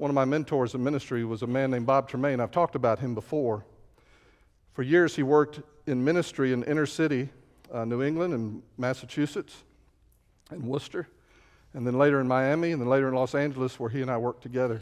One 0.00 0.08
of 0.08 0.14
my 0.14 0.24
mentors 0.24 0.74
in 0.74 0.82
ministry 0.82 1.26
was 1.26 1.42
a 1.42 1.46
man 1.46 1.72
named 1.72 1.84
Bob 1.84 2.08
Tremaine. 2.08 2.40
I've 2.40 2.50
talked 2.50 2.74
about 2.74 3.00
him 3.00 3.14
before. 3.14 3.66
For 4.72 4.82
years, 4.82 5.14
he 5.14 5.22
worked 5.22 5.60
in 5.86 6.02
ministry 6.02 6.54
in 6.54 6.62
inner 6.62 6.86
city 6.86 7.28
uh, 7.70 7.84
New 7.84 8.02
England 8.02 8.32
and 8.32 8.62
Massachusetts 8.78 9.54
and 10.48 10.62
Worcester, 10.62 11.06
and 11.74 11.86
then 11.86 11.98
later 11.98 12.18
in 12.18 12.26
Miami, 12.26 12.72
and 12.72 12.80
then 12.80 12.88
later 12.88 13.08
in 13.08 13.14
Los 13.14 13.34
Angeles, 13.34 13.78
where 13.78 13.90
he 13.90 14.00
and 14.00 14.10
I 14.10 14.16
worked 14.16 14.42
together. 14.42 14.80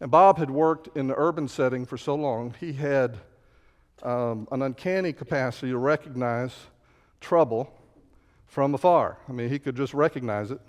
And 0.00 0.10
Bob 0.10 0.38
had 0.38 0.50
worked 0.50 0.88
in 0.96 1.06
the 1.06 1.14
urban 1.16 1.46
setting 1.46 1.86
for 1.86 1.96
so 1.96 2.16
long, 2.16 2.52
he 2.58 2.72
had 2.72 3.18
um, 4.02 4.48
an 4.50 4.62
uncanny 4.62 5.12
capacity 5.12 5.70
to 5.70 5.78
recognize 5.78 6.52
trouble 7.20 7.72
from 8.48 8.74
afar. 8.74 9.18
I 9.28 9.30
mean, 9.30 9.50
he 9.50 9.60
could 9.60 9.76
just 9.76 9.94
recognize 9.94 10.50
it. 10.50 10.60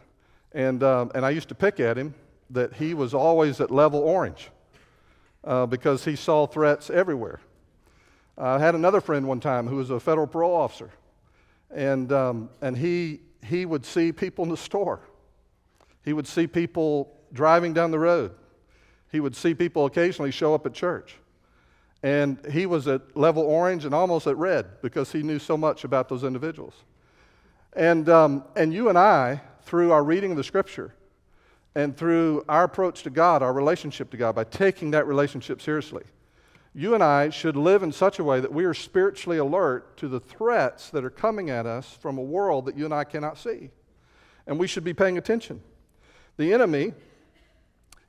And, 0.52 0.84
um, 0.84 1.12
and 1.16 1.26
I 1.26 1.32
used 1.32 1.50
to 1.50 1.56
pick 1.56 1.80
at 1.80 1.98
him 1.98 2.14
that 2.54 2.74
he 2.76 2.94
was 2.94 3.14
always 3.14 3.60
at 3.60 3.72
level 3.72 4.00
orange 4.00 4.50
uh, 5.44 5.66
because 5.66 6.06
he 6.06 6.16
saw 6.16 6.46
threats 6.48 6.90
everywhere. 6.90 7.42
I 8.38 8.60
had 8.60 8.76
another 8.76 9.02
friend 9.02 9.28
one 9.28 9.40
time 9.40 9.68
who 9.68 9.76
was 9.76 9.90
a 9.90 10.00
federal 10.00 10.28
parole 10.28 10.56
officer, 10.56 10.90
and, 11.70 12.12
um, 12.12 12.50
and 12.62 12.78
he, 12.78 13.22
he 13.44 13.66
would 13.66 13.86
see 13.86 14.12
people 14.12 14.44
in 14.44 14.50
the 14.50 14.58
store. 14.58 15.02
He 16.04 16.14
would 16.14 16.28
see 16.28 16.48
people 16.48 17.16
driving 17.32 17.74
down 17.74 17.92
the 17.92 18.00
road. 18.00 18.34
He 19.12 19.20
would 19.20 19.36
see 19.36 19.54
people 19.54 19.86
occasionally 19.86 20.32
show 20.32 20.54
up 20.54 20.66
at 20.66 20.74
church. 20.74 21.16
And 22.02 22.38
he 22.52 22.66
was 22.66 22.88
at 22.88 23.16
level 23.16 23.44
orange 23.44 23.86
and 23.86 23.94
almost 23.94 24.28
at 24.28 24.36
red 24.38 24.82
because 24.82 25.12
he 25.12 25.24
knew 25.24 25.40
so 25.40 25.56
much 25.56 25.84
about 25.84 26.10
those 26.10 26.24
individuals. 26.24 26.74
And, 27.74 28.10
um, 28.10 28.44
and 28.56 28.74
you 28.74 28.90
and 28.90 28.98
I, 28.98 29.42
through 29.64 29.92
our 29.92 30.04
reading 30.04 30.32
of 30.32 30.38
the 30.38 30.44
scripture 30.44 30.94
and 31.76 31.96
through 31.96 32.46
our 32.48 32.64
approach 32.66 33.04
to 33.04 33.10
God, 33.10 33.42
our 33.42 33.54
relationship 33.54 34.12
to 34.12 34.18
God, 34.18 34.36
by 34.36 34.44
taking 34.44 34.92
that 34.92 35.08
relationship 35.08 35.62
seriously, 35.62 36.04
you 36.76 36.94
and 36.96 37.04
I 37.04 37.30
should 37.30 37.56
live 37.56 37.84
in 37.84 37.92
such 37.92 38.20
a 38.20 38.24
way 38.24 38.40
that 38.40 38.52
we 38.52 38.66
are 38.66 38.74
spiritually 38.74 39.38
alert 39.38 39.96
to 39.98 40.08
the 40.08 40.20
threats 40.20 40.90
that 40.90 41.06
are 41.06 41.10
coming 41.10 41.50
at 41.50 41.66
us 41.66 41.98
from 42.02 42.18
a 42.18 42.22
world 42.22 42.66
that 42.66 42.78
you 42.78 42.86
and 42.86 42.94
I 42.94 43.04
cannot 43.04 43.38
see. 43.38 43.70
And 44.48 44.60
we 44.60 44.68
should 44.68 44.84
be 44.84 44.94
paying 44.94 45.18
attention. 45.18 45.62
The 46.38 46.52
enemy 46.52 46.94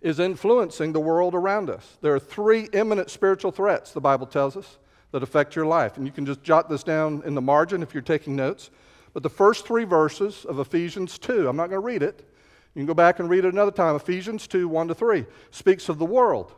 is 0.01 0.19
influencing 0.19 0.93
the 0.93 1.01
world 1.01 1.35
around 1.35 1.71
us. 1.71 1.99
There 2.01 2.15
are 2.15 2.21
three 2.21 2.69
imminent 2.73 3.11
spiritual 3.11 3.53
threats, 3.53 3.93
the 3.93 4.01
Bible 4.01 4.27
tells 4.27 4.57
us, 4.57 4.79
that 5.13 5.23
affect 5.23 5.55
your 5.55 5.67
life. 5.67 5.97
And 5.97 6.07
you 6.07 6.13
can 6.13 6.27
just 6.27 6.43
jot 6.43 6.69
this 6.69 6.83
down 6.83 7.23
in 7.25 7.35
the 7.35 7.41
margin 7.41 7.83
if 7.83 7.95
you're 7.95 8.03
taking 8.03 8.35
notes. 8.35 8.71
But 9.13 9.23
the 9.23 9.31
first 9.31 9.67
three 9.67 9.85
verses 9.85 10.45
of 10.45 10.59
Ephesians 10.59 11.19
2, 11.19 11.49
I'm 11.49 11.57
not 11.57 11.69
going 11.69 11.81
to 11.81 11.87
read 11.87 12.03
it. 12.03 12.29
You 12.75 12.81
can 12.81 12.87
go 12.87 12.95
back 12.95 13.21
and 13.21 13.31
read 13.31 13.45
it 13.45 13.53
another 13.53 13.71
time. 13.71 13.95
Ephesians 13.95 14.47
2, 14.47 14.69
1 14.69 14.89
to 14.89 14.95
3, 14.95 15.27
speaks 15.51 15.89
of 15.89 15.99
the 15.99 16.05
world. 16.05 16.53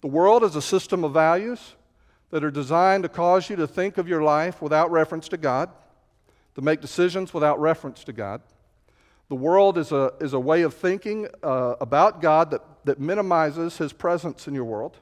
The 0.00 0.06
world 0.06 0.44
is 0.44 0.54
a 0.54 0.62
system 0.62 1.02
of 1.02 1.12
values 1.12 1.74
that 2.30 2.44
are 2.44 2.50
designed 2.50 3.02
to 3.02 3.08
cause 3.08 3.50
you 3.50 3.56
to 3.56 3.66
think 3.66 3.98
of 3.98 4.06
your 4.06 4.22
life 4.22 4.62
without 4.62 4.90
reference 4.90 5.28
to 5.28 5.36
God, 5.36 5.70
to 6.54 6.60
make 6.60 6.80
decisions 6.80 7.34
without 7.34 7.60
reference 7.60 8.04
to 8.04 8.12
God. 8.12 8.40
The 9.28 9.34
world 9.34 9.78
is 9.78 9.90
a, 9.90 10.12
is 10.20 10.32
a 10.32 10.40
way 10.40 10.62
of 10.62 10.74
thinking 10.74 11.26
uh, 11.42 11.74
about 11.80 12.20
God 12.20 12.50
that, 12.52 12.62
that 12.84 13.00
minimizes 13.00 13.78
his 13.78 13.92
presence 13.92 14.46
in 14.46 14.54
your 14.54 14.64
world, 14.64 14.98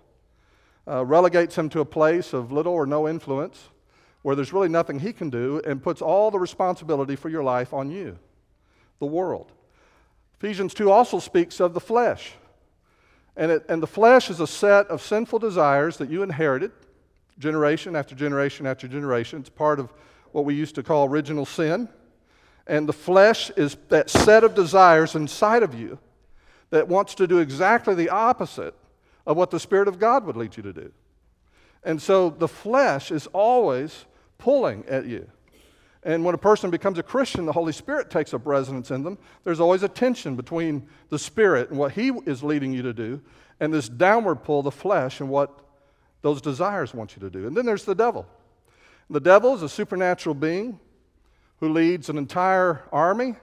uh, 0.88 1.04
relegates 1.04 1.56
him 1.58 1.68
to 1.70 1.80
a 1.80 1.84
place 1.84 2.32
of 2.32 2.50
little 2.50 2.72
or 2.72 2.86
no 2.86 3.06
influence 3.06 3.68
where 4.24 4.34
there's 4.34 4.54
really 4.54 4.70
nothing 4.70 5.00
he 5.00 5.12
can 5.12 5.28
do, 5.28 5.60
and 5.66 5.82
puts 5.82 6.00
all 6.00 6.30
the 6.30 6.38
responsibility 6.38 7.14
for 7.14 7.28
your 7.28 7.44
life 7.44 7.74
on 7.74 7.90
you, 7.90 8.18
the 8.98 9.04
world. 9.04 9.52
Ephesians 10.38 10.74
2 10.74 10.90
also 10.90 11.18
speaks 11.18 11.60
of 11.60 11.74
the 11.74 11.80
flesh. 11.80 12.34
And, 13.36 13.50
it, 13.50 13.66
and 13.68 13.82
the 13.82 13.86
flesh 13.86 14.30
is 14.30 14.40
a 14.40 14.46
set 14.46 14.86
of 14.88 15.02
sinful 15.02 15.38
desires 15.38 15.96
that 15.96 16.10
you 16.10 16.22
inherited 16.22 16.72
generation 17.38 17.96
after 17.96 18.14
generation 18.14 18.66
after 18.66 18.86
generation. 18.86 19.40
It's 19.40 19.48
part 19.48 19.80
of 19.80 19.92
what 20.32 20.44
we 20.44 20.54
used 20.54 20.74
to 20.76 20.82
call 20.82 21.08
original 21.08 21.46
sin. 21.46 21.88
And 22.66 22.88
the 22.88 22.92
flesh 22.92 23.50
is 23.50 23.76
that 23.88 24.08
set 24.08 24.44
of 24.44 24.54
desires 24.54 25.14
inside 25.14 25.62
of 25.62 25.74
you 25.74 25.98
that 26.70 26.88
wants 26.88 27.14
to 27.16 27.26
do 27.26 27.38
exactly 27.38 27.94
the 27.94 28.08
opposite 28.08 28.74
of 29.26 29.36
what 29.36 29.50
the 29.50 29.60
Spirit 29.60 29.88
of 29.88 29.98
God 29.98 30.24
would 30.24 30.36
lead 30.36 30.56
you 30.56 30.62
to 30.62 30.72
do. 30.72 30.92
And 31.82 32.00
so 32.00 32.30
the 32.30 32.48
flesh 32.48 33.10
is 33.10 33.26
always 33.28 34.06
pulling 34.38 34.84
at 34.86 35.06
you. 35.06 35.30
And 36.04 36.22
when 36.22 36.34
a 36.34 36.38
person 36.38 36.70
becomes 36.70 36.98
a 36.98 37.02
Christian, 37.02 37.46
the 37.46 37.52
Holy 37.52 37.72
Spirit 37.72 38.10
takes 38.10 38.34
up 38.34 38.46
residence 38.46 38.90
in 38.90 39.02
them. 39.02 39.16
There's 39.42 39.58
always 39.58 39.82
a 39.82 39.88
tension 39.88 40.36
between 40.36 40.86
the 41.08 41.18
Spirit 41.18 41.70
and 41.70 41.78
what 41.78 41.92
He 41.92 42.12
is 42.26 42.42
leading 42.42 42.72
you 42.72 42.82
to 42.82 42.92
do, 42.92 43.22
and 43.58 43.72
this 43.72 43.88
downward 43.88 44.36
pull, 44.36 44.62
the 44.62 44.70
flesh, 44.70 45.20
and 45.20 45.30
what 45.30 45.60
those 46.20 46.42
desires 46.42 46.92
want 46.92 47.16
you 47.16 47.20
to 47.20 47.30
do. 47.30 47.46
And 47.46 47.56
then 47.56 47.64
there's 47.64 47.84
the 47.84 47.94
devil. 47.94 48.26
The 49.08 49.20
devil 49.20 49.54
is 49.54 49.62
a 49.62 49.68
supernatural 49.68 50.34
being 50.34 50.78
who 51.60 51.70
leads 51.70 52.08
an 52.08 52.18
entire 52.18 52.82
army 52.92 53.36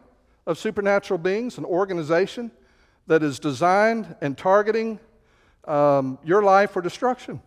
of 0.46 0.58
supernatural 0.58 1.18
beings, 1.18 1.58
an 1.58 1.66
organization 1.66 2.52
that 3.08 3.24
is 3.24 3.40
designed 3.40 4.16
and 4.22 4.38
targeting 4.38 5.00
um, 5.66 6.20
your 6.24 6.44
life 6.44 6.72
for 6.72 6.82
destruction. 6.82 7.42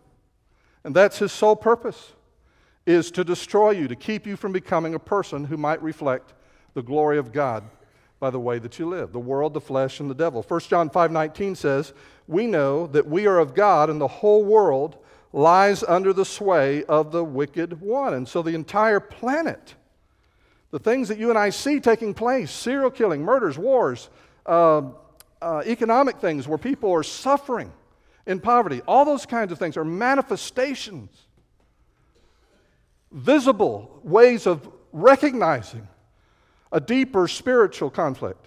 And 0.83 0.95
that's 0.95 1.17
his 1.19 1.31
sole 1.31 1.55
purpose 1.55 2.13
is 2.85 3.11
to 3.11 3.23
destroy 3.23 3.71
you, 3.71 3.87
to 3.87 3.95
keep 3.95 4.27
you 4.27 4.35
from 4.35 4.51
becoming 4.51 4.93
a 4.93 4.99
person 4.99 5.45
who 5.45 5.57
might 5.57 5.81
reflect 5.81 6.33
the 6.73 6.83
glory 6.83 7.17
of 7.17 7.31
God 7.31 7.63
by 8.19 8.29
the 8.29 8.39
way 8.39 8.59
that 8.59 8.79
you 8.79 8.87
live 8.87 9.11
the 9.11 9.19
world 9.19 9.53
the 9.53 9.61
flesh 9.61 9.99
and 9.99 10.09
the 10.09 10.15
devil. 10.15 10.41
1 10.41 10.59
john 10.61 10.89
5.19 10.89 11.57
says 11.57 11.93
we 12.27 12.47
know 12.47 12.87
that 12.87 13.05
we 13.07 13.27
are 13.27 13.39
of 13.39 13.53
god 13.53 13.89
and 13.89 13.99
the 13.99 14.07
whole 14.07 14.43
world 14.43 14.97
lies 15.33 15.83
under 15.83 16.13
the 16.13 16.23
sway 16.23 16.83
of 16.85 17.11
the 17.11 17.23
wicked 17.23 17.81
one. 17.81 18.13
And 18.13 18.27
so 18.27 18.41
the 18.41 18.55
entire 18.55 19.01
planet 19.01 19.75
the 20.71 20.79
things 20.79 21.07
that 21.07 21.17
you 21.17 21.29
and 21.29 21.39
I 21.39 21.51
see 21.51 21.79
taking 21.79 22.13
place 22.13 22.51
serial 22.51 22.91
killing, 22.91 23.21
murders, 23.21 23.57
wars, 23.57 24.09
uh, 24.45 24.81
uh, 25.41 25.63
economic 25.65 26.17
things 26.17 26.49
where 26.49 26.57
people 26.57 26.91
are 26.91 27.03
suffering 27.03 27.71
in 28.25 28.41
poverty 28.41 28.81
all 28.85 29.05
those 29.05 29.25
kinds 29.25 29.53
of 29.53 29.59
things 29.59 29.77
are 29.77 29.85
manifestations, 29.85 31.27
visible 33.15 34.01
ways 34.03 34.45
of 34.45 34.69
recognizing 34.91 35.87
a 36.71 36.81
deeper 36.81 37.27
spiritual 37.27 37.89
conflict 37.89 38.45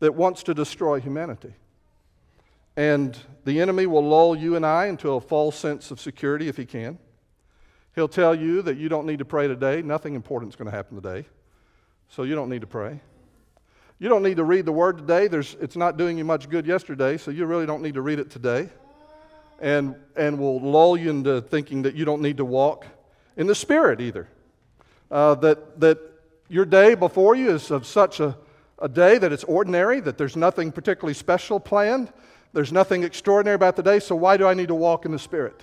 that 0.00 0.14
wants 0.14 0.42
to 0.42 0.52
destroy 0.52 1.00
humanity. 1.00 1.54
And 2.76 3.16
the 3.44 3.60
enemy 3.60 3.86
will 3.86 4.02
lull 4.02 4.34
you 4.34 4.56
and 4.56 4.66
I 4.66 4.86
into 4.86 5.12
a 5.12 5.20
false 5.20 5.56
sense 5.56 5.92
of 5.92 6.00
security 6.00 6.48
if 6.48 6.56
he 6.56 6.66
can. 6.66 6.98
He'll 7.94 8.08
tell 8.08 8.34
you 8.34 8.62
that 8.62 8.76
you 8.76 8.88
don't 8.88 9.06
need 9.06 9.20
to 9.20 9.24
pray 9.24 9.46
today, 9.46 9.80
nothing 9.80 10.14
important 10.14 10.52
is 10.52 10.56
going 10.56 10.68
to 10.68 10.76
happen 10.76 11.00
today. 11.00 11.26
So 12.08 12.24
you 12.24 12.34
don't 12.34 12.48
need 12.48 12.62
to 12.62 12.66
pray. 12.66 13.00
You 14.00 14.08
don't 14.08 14.24
need 14.24 14.38
to 14.38 14.44
read 14.44 14.66
the 14.66 14.72
word 14.72 14.98
today. 14.98 15.28
There's, 15.28 15.56
it's 15.60 15.76
not 15.76 15.96
doing 15.96 16.18
you 16.18 16.24
much 16.24 16.48
good 16.48 16.66
yesterday, 16.66 17.16
so 17.16 17.30
you 17.30 17.46
really 17.46 17.64
don't 17.64 17.82
need 17.82 17.94
to 17.94 18.02
read 18.02 18.18
it 18.18 18.28
today. 18.28 18.68
And, 19.60 19.94
and 20.16 20.36
will 20.40 20.60
lull 20.60 20.96
you 20.96 21.10
into 21.10 21.40
thinking 21.40 21.82
that 21.82 21.94
you 21.94 22.04
don't 22.04 22.20
need 22.20 22.38
to 22.38 22.44
walk 22.44 22.86
in 23.36 23.46
the 23.46 23.54
Spirit 23.54 24.00
either. 24.00 24.28
Uh, 25.10 25.34
that, 25.36 25.80
that 25.80 25.98
your 26.48 26.64
day 26.64 26.94
before 26.94 27.34
you 27.34 27.50
is 27.50 27.70
of 27.70 27.86
such 27.86 28.20
a, 28.20 28.36
a 28.78 28.88
day 28.88 29.18
that 29.18 29.32
it's 29.32 29.44
ordinary, 29.44 30.00
that 30.00 30.18
there's 30.18 30.36
nothing 30.36 30.72
particularly 30.72 31.14
special 31.14 31.60
planned, 31.60 32.12
there's 32.52 32.72
nothing 32.72 33.02
extraordinary 33.02 33.54
about 33.54 33.76
the 33.76 33.82
day, 33.82 33.98
so 33.98 34.14
why 34.14 34.36
do 34.36 34.46
I 34.46 34.54
need 34.54 34.68
to 34.68 34.74
walk 34.74 35.04
in 35.04 35.12
the 35.12 35.18
Spirit? 35.18 35.60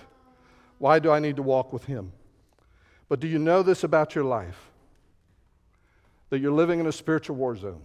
Why 0.78 0.98
do 0.98 1.10
I 1.10 1.18
need 1.18 1.36
to 1.36 1.42
walk 1.42 1.72
with 1.72 1.84
Him? 1.84 2.12
But 3.08 3.20
do 3.20 3.28
you 3.28 3.38
know 3.38 3.62
this 3.62 3.84
about 3.84 4.14
your 4.14 4.24
life? 4.24 4.72
that 6.32 6.38
you're 6.38 6.50
living 6.50 6.80
in 6.80 6.86
a 6.86 6.92
spiritual 6.92 7.36
war 7.36 7.54
zone. 7.54 7.82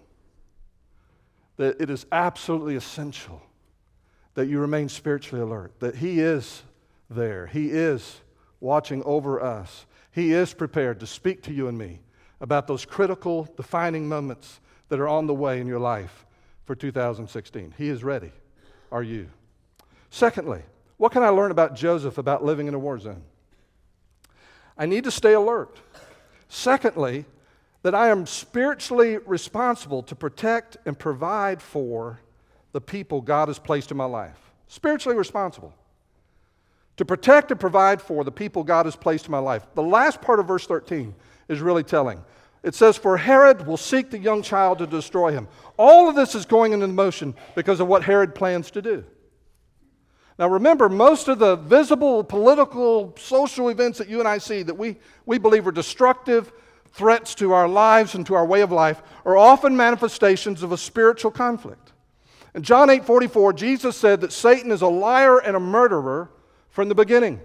that 1.58 1.82
it 1.82 1.90
is 1.90 2.06
absolutely 2.14 2.78
essential 2.78 3.42
that 4.36 4.48
you 4.48 4.58
remain 4.58 4.88
spiritually 4.88 5.44
alert, 5.44 5.78
that 5.82 5.98
He 5.98 6.22
is 6.22 6.64
there. 7.10 7.48
He 7.48 7.72
is 7.72 8.22
watching 8.60 9.04
over 9.04 9.42
us. 9.42 9.86
He 10.12 10.32
is 10.32 10.54
prepared 10.54 11.00
to 11.00 11.08
speak 11.08 11.44
to 11.44 11.54
you 11.54 11.68
and 11.68 11.78
me 11.78 12.00
about 12.42 12.68
those 12.68 12.86
critical, 12.86 13.48
defining 13.58 14.08
moments 14.08 14.60
that 14.90 15.00
are 15.00 15.08
on 15.08 15.28
the 15.28 15.34
way 15.34 15.60
in 15.60 15.68
your 15.68 15.80
life 15.80 16.26
for 16.66 16.76
2016. 16.76 17.74
He 17.78 17.90
is 17.90 18.04
ready. 18.04 18.32
Are 18.92 19.04
you? 19.04 19.30
Secondly, 20.10 20.62
what 20.98 21.12
can 21.12 21.24
I 21.24 21.30
learn 21.30 21.52
about 21.52 21.76
Joseph 21.76 22.18
about 22.18 22.44
living 22.44 22.68
in 22.68 22.74
a 22.74 22.80
war 22.80 23.00
zone? 23.00 23.24
I 24.78 24.86
need 24.86 25.04
to 25.04 25.12
stay 25.12 25.34
alert. 25.34 25.80
Secondly, 26.50 27.26
that 27.84 27.96
I 27.96 28.10
am 28.10 28.26
spiritually 28.26 29.18
responsible 29.18 30.04
to 30.04 30.16
protect 30.16 30.78
and 30.86 30.98
provide 30.98 31.62
for 31.62 32.20
the 32.72 32.82
people 32.82 33.22
God 33.22 33.48
has 33.48 33.60
placed 33.60 33.92
in 33.92 33.98
my 33.98 34.06
life. 34.06 34.38
Spiritually 34.68 35.18
responsible. 35.18 35.74
To 36.98 37.06
protect 37.06 37.52
and 37.52 37.60
provide 37.60 38.02
for 38.02 38.24
the 38.24 38.32
people 38.32 38.64
God 38.64 38.86
has 38.86 38.96
placed 38.96 39.26
in 39.26 39.32
my 39.32 39.40
life. 39.40 39.66
The 39.76 39.84
last 39.84 40.22
part 40.22 40.40
of 40.40 40.48
verse 40.48 40.66
13 40.66 41.14
is 41.48 41.62
really 41.62 41.84
telling. 41.84 42.24
It 42.64 42.76
says, 42.76 42.98
For 42.98 43.18
Herod 43.18 43.66
will 43.66 43.78
seek 43.78 44.10
the 44.10 44.18
young 44.18 44.42
child 44.42 44.80
to 44.80 44.88
destroy 44.88 45.32
him. 45.32 45.48
All 45.78 46.10
of 46.10 46.16
this 46.16 46.36
is 46.36 46.46
going 46.46 46.74
into 46.74 46.88
motion 46.88 47.36
because 47.56 47.80
of 47.80 47.88
what 47.88 48.04
Herod 48.04 48.34
plans 48.34 48.72
to 48.72 48.82
do. 48.82 49.06
Now, 50.40 50.50
remember, 50.50 50.88
most 50.90 51.28
of 51.28 51.40
the 51.40 51.56
visible 51.56 52.24
political, 52.24 53.16
social 53.18 53.70
events 53.70 53.98
that 53.98 54.10
you 54.10 54.20
and 54.20 54.28
I 54.28 54.38
see 54.38 54.64
that 54.64 54.78
we, 54.78 54.98
we 55.26 55.38
believe 55.38 55.66
are 55.66 55.72
destructive 55.72 56.52
threats 56.92 57.36
to 57.36 57.54
our 57.54 57.68
lives 57.68 58.16
and 58.16 58.26
to 58.26 58.36
our 58.36 58.46
way 58.46 58.62
of 58.62 58.72
life 58.72 59.02
are 59.26 59.38
often 59.38 59.76
manifestations 59.76 60.64
of 60.64 60.72
a 60.72 60.78
spiritual 60.78 61.32
conflict. 61.32 61.94
In 62.54 62.64
John 62.64 62.90
8 62.90 63.06
44, 63.06 63.54
Jesus 63.54 63.96
said 63.96 64.22
that 64.22 64.34
Satan 64.34 64.72
is 64.72 64.82
a 64.82 64.88
liar 64.88 65.40
and 65.40 65.56
a 65.56 65.60
murderer 65.60 66.30
from 66.70 66.90
the 66.90 66.96
beginning. 66.96 67.40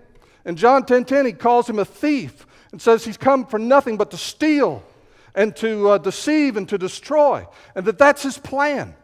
In 0.45 0.57
John 0.57 0.85
10 0.85 1.05
10, 1.05 1.27
he 1.27 1.33
calls 1.33 1.69
him 1.69 1.79
a 1.79 1.85
thief 1.85 2.47
and 2.73 2.81
says 2.81 3.05
he's 3.05 3.17
come 3.17 3.47
for 3.47 3.59
nothing 3.59 3.97
but 3.97 4.11
to 4.11 4.17
steal 4.17 4.83
and 5.35 5.55
to 5.57 5.91
uh, 5.91 5.99
deceive 5.99 6.57
and 6.57 6.69
to 6.69 6.79
destroy, 6.79 7.47
and 7.75 7.87
that 7.87 7.99
that's 7.99 8.23
his 8.23 8.39
plan, 8.39 8.95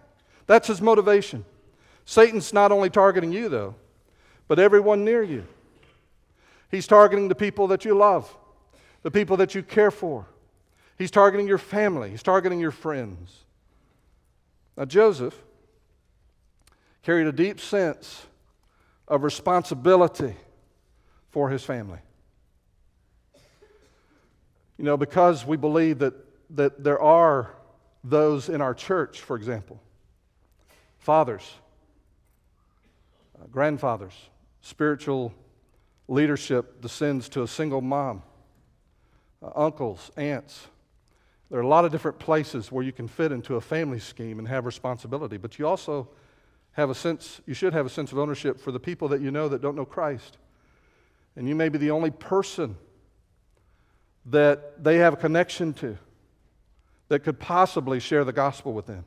that's 0.46 0.68
his 0.68 0.80
motivation. 0.80 1.44
Satan's 2.04 2.52
not 2.52 2.72
only 2.72 2.90
targeting 2.90 3.32
you, 3.32 3.48
though, 3.48 3.74
but 4.46 4.58
everyone 4.58 5.04
near 5.04 5.22
you. 5.22 5.46
He's 6.70 6.86
targeting 6.86 7.28
the 7.28 7.34
people 7.34 7.66
that 7.68 7.84
you 7.84 7.94
love, 7.94 8.34
the 9.02 9.10
people 9.10 9.36
that 9.38 9.54
you 9.54 9.62
care 9.62 9.90
for. 9.90 10.26
He's 10.96 11.10
targeting 11.10 11.46
your 11.46 11.58
family, 11.58 12.10
he's 12.10 12.22
targeting 12.22 12.60
your 12.60 12.70
friends. 12.70 13.44
Now, 14.76 14.84
Joseph 14.84 15.38
carried 17.02 17.26
a 17.26 17.32
deep 17.32 17.60
sense 17.60 18.26
of 19.08 19.24
responsibility 19.24 20.36
for 21.30 21.50
his 21.50 21.64
family. 21.64 21.98
You 24.78 24.84
know, 24.84 24.96
because 24.96 25.44
we 25.44 25.56
believe 25.56 25.98
that, 25.98 26.14
that 26.50 26.84
there 26.84 27.00
are 27.00 27.54
those 28.04 28.48
in 28.48 28.60
our 28.60 28.74
church, 28.74 29.20
for 29.20 29.36
example, 29.36 29.80
fathers 30.98 31.50
uh, 33.40 33.46
grandfathers. 33.50 34.14
Spiritual 34.60 35.32
leadership 36.08 36.80
descends 36.80 37.28
to 37.30 37.42
a 37.42 37.48
single 37.48 37.80
mom, 37.80 38.22
uh, 39.42 39.50
uncles, 39.54 40.10
aunts. 40.16 40.66
There 41.50 41.58
are 41.58 41.62
a 41.62 41.68
lot 41.68 41.84
of 41.84 41.92
different 41.92 42.18
places 42.18 42.70
where 42.70 42.84
you 42.84 42.92
can 42.92 43.08
fit 43.08 43.32
into 43.32 43.56
a 43.56 43.60
family 43.60 43.98
scheme 43.98 44.38
and 44.38 44.48
have 44.48 44.66
responsibility, 44.66 45.36
but 45.36 45.58
you 45.58 45.66
also 45.66 46.08
have 46.78 46.90
a 46.90 46.94
sense, 46.94 47.40
you 47.44 47.54
should 47.54 47.72
have 47.72 47.86
a 47.86 47.88
sense 47.88 48.12
of 48.12 48.18
ownership 48.18 48.60
for 48.60 48.70
the 48.70 48.78
people 48.78 49.08
that 49.08 49.20
you 49.20 49.32
know 49.32 49.48
that 49.48 49.60
don't 49.60 49.74
know 49.74 49.84
Christ. 49.84 50.38
And 51.34 51.48
you 51.48 51.56
may 51.56 51.68
be 51.68 51.76
the 51.76 51.90
only 51.90 52.12
person 52.12 52.76
that 54.26 54.84
they 54.84 54.98
have 54.98 55.14
a 55.14 55.16
connection 55.16 55.74
to 55.74 55.98
that 57.08 57.24
could 57.24 57.40
possibly 57.40 57.98
share 57.98 58.24
the 58.24 58.32
gospel 58.32 58.72
with 58.72 58.86
them 58.86 59.04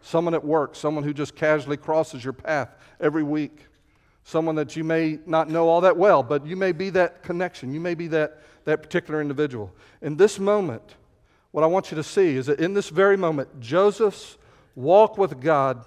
someone 0.00 0.32
at 0.34 0.44
work, 0.44 0.74
someone 0.74 1.04
who 1.04 1.12
just 1.12 1.34
casually 1.34 1.76
crosses 1.76 2.22
your 2.22 2.32
path 2.32 2.70
every 2.98 3.24
week, 3.24 3.66
someone 4.22 4.54
that 4.54 4.76
you 4.76 4.84
may 4.84 5.18
not 5.26 5.50
know 5.50 5.68
all 5.68 5.80
that 5.80 5.96
well, 5.96 6.22
but 6.22 6.46
you 6.46 6.56
may 6.56 6.70
be 6.70 6.88
that 6.90 7.24
connection. 7.24 7.74
You 7.74 7.80
may 7.80 7.94
be 7.94 8.06
that, 8.08 8.40
that 8.64 8.82
particular 8.82 9.20
individual. 9.20 9.70
In 10.00 10.16
this 10.16 10.38
moment, 10.38 10.94
what 11.50 11.64
I 11.64 11.66
want 11.66 11.90
you 11.90 11.96
to 11.96 12.04
see 12.04 12.36
is 12.36 12.46
that 12.46 12.60
in 12.60 12.72
this 12.72 12.88
very 12.88 13.16
moment, 13.16 13.60
Joseph's 13.60 14.38
walk 14.76 15.18
with 15.18 15.40
God 15.40 15.84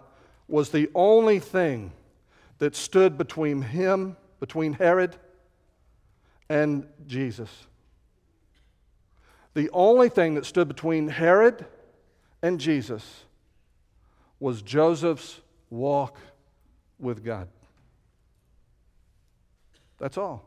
was 0.49 0.69
the 0.69 0.89
only 0.95 1.39
thing 1.39 1.91
that 2.57 2.75
stood 2.75 3.17
between 3.17 3.61
him, 3.61 4.17
between 4.39 4.73
Herod, 4.73 5.15
and 6.49 6.87
Jesus. 7.07 7.49
The 9.53 9.69
only 9.71 10.09
thing 10.09 10.35
that 10.35 10.45
stood 10.45 10.67
between 10.67 11.07
Herod 11.07 11.65
and 12.41 12.59
Jesus 12.59 13.23
was 14.39 14.61
Joseph's 14.61 15.41
walk 15.69 16.17
with 16.99 17.23
God. 17.23 17.47
That's 19.97 20.17
all. 20.17 20.45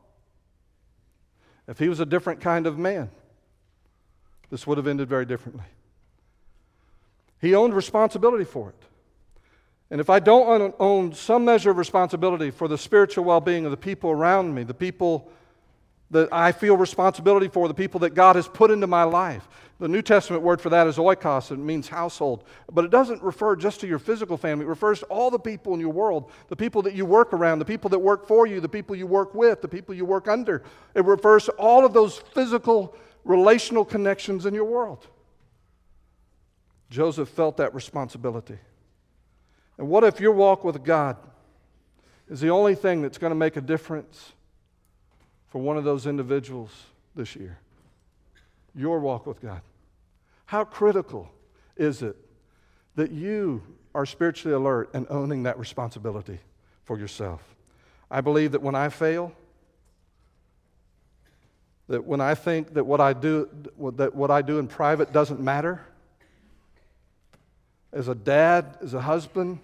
If 1.69 1.79
he 1.79 1.89
was 1.89 2.01
a 2.01 2.07
different 2.07 2.41
kind 2.41 2.67
of 2.67 2.79
man, 2.79 3.11
this 4.51 4.67
would 4.67 4.79
have 4.79 4.87
ended 4.87 5.09
very 5.09 5.25
differently. 5.25 5.65
He 7.41 7.55
owned 7.55 7.75
responsibility 7.75 8.45
for 8.45 8.71
it. 8.71 8.85
And 9.93 10.01
if 10.01 10.09
I 10.09 10.21
don't 10.21 10.75
own 10.81 11.13
some 11.13 11.45
measure 11.45 11.71
of 11.71 11.77
responsibility 11.77 12.51
for 12.51 12.67
the 12.67 12.79
spiritual 12.79 13.27
well 13.27 13.43
being 13.43 13.67
of 13.67 13.71
the 13.71 13.77
people 13.77 14.11
around 14.11 14.55
me, 14.55 14.63
the 14.63 14.73
people 14.73 15.31
that 16.11 16.31
I 16.33 16.53
feel 16.53 16.79
responsibility 16.79 17.49
for, 17.49 17.69
the 17.69 17.75
people 17.75 18.01
that 18.01 18.15
God 18.15 18.37
has 18.37 18.49
put 18.49 18.71
into 18.71 18.87
my 18.87 19.03
life. 19.03 19.47
The 19.81 19.89
New 19.89 20.01
Testament 20.01 20.43
word 20.43 20.63
for 20.63 20.71
that 20.71 20.87
is 20.87 20.97
oikos, 20.97 21.51
it 21.51 21.59
means 21.59 21.89
household. 21.89 22.45
But 22.73 22.87
it 22.87 22.91
doesn't 22.91 23.23
refer 23.23 23.55
just 23.55 23.81
to 23.81 23.87
your 23.87 23.99
physical 23.99 24.39
family, 24.39 24.65
it 24.65 24.69
refers 24.69 25.01
to 25.01 25.07
all 25.07 25.31
the 25.31 25.39
people 25.39 25.75
in 25.75 25.81
your 25.81 25.93
world, 25.93 26.31
the 26.49 26.57
people 26.57 26.81
that 26.83 26.95
you 26.95 27.05
work 27.05 27.35
around, 27.35 27.59
the 27.59 27.67
people 27.67 27.91
that 27.91 27.99
work 27.99 28.27
for 28.27 28.47
you, 28.47 28.61
the 28.61 28.71
people 28.71 28.97
you 28.97 29.07
work 29.07 29.35
with, 29.35 29.61
the 29.61 29.69
people 29.69 29.95
you 29.95 30.07
work 30.07 30.27
under. 30.27 30.63
It 30.95 31.05
refers 31.05 31.45
to 31.45 31.53
all 31.53 31.85
of 31.85 31.93
those 31.93 32.17
physical, 32.33 32.97
relational 33.25 33.85
connections 33.85 34.47
in 34.47 34.55
your 34.55 34.65
world. 34.65 35.07
Joseph 36.89 37.29
felt 37.29 37.59
that 37.59 37.75
responsibility. 37.75 38.57
And 39.79 39.89
what 39.89 40.05
if 40.05 40.21
your 40.21 40.33
walk 40.33 40.65
with 40.65 40.85
God 40.85 41.17
is 42.29 42.41
the 42.41 42.51
only 42.51 42.75
thing 42.75 43.03
that's 43.03 43.19
going 43.19 43.31
to 43.31 43.37
make 43.37 43.57
a 43.57 43.61
difference? 43.61 44.33
for 45.53 45.61
one 45.61 45.77
of 45.77 45.85
those 45.85 46.07
individuals 46.07 46.71
this 47.15 47.37
year? 47.37 47.59
Your 48.75 49.01
walk 49.01 49.27
with 49.27 49.43
God. 49.43 49.61
How 50.47 50.65
critical 50.65 51.31
is 51.77 52.01
it 52.01 52.17
that 52.95 53.11
you 53.11 53.63
are 53.95 54.07
spiritually 54.07 54.55
alert 54.55 54.89
and 54.95 55.07
owning 55.11 55.43
that 55.43 55.59
responsibility 55.59 56.39
for 56.85 56.99
yourself? 56.99 57.43
I 58.11 58.23
believe 58.23 58.53
that 58.53 58.63
when 58.63 58.75
I 58.75 58.89
fail, 58.89 59.31
that 61.89 62.03
when 62.03 62.23
I 62.23 62.35
think 62.35 62.73
that 62.73 62.85
what 62.85 63.03
I 63.03 63.13
do, 63.13 63.47
that 63.97 64.15
what 64.15 64.31
I 64.31 64.41
do 64.41 64.59
in 64.59 64.69
private 64.69 65.13
doesn't 65.13 65.39
matter, 65.41 65.83
as 67.93 68.09
a 68.09 68.15
dad, 68.15 68.79
as 68.83 68.95
a 68.95 69.01
husband, 69.01 69.59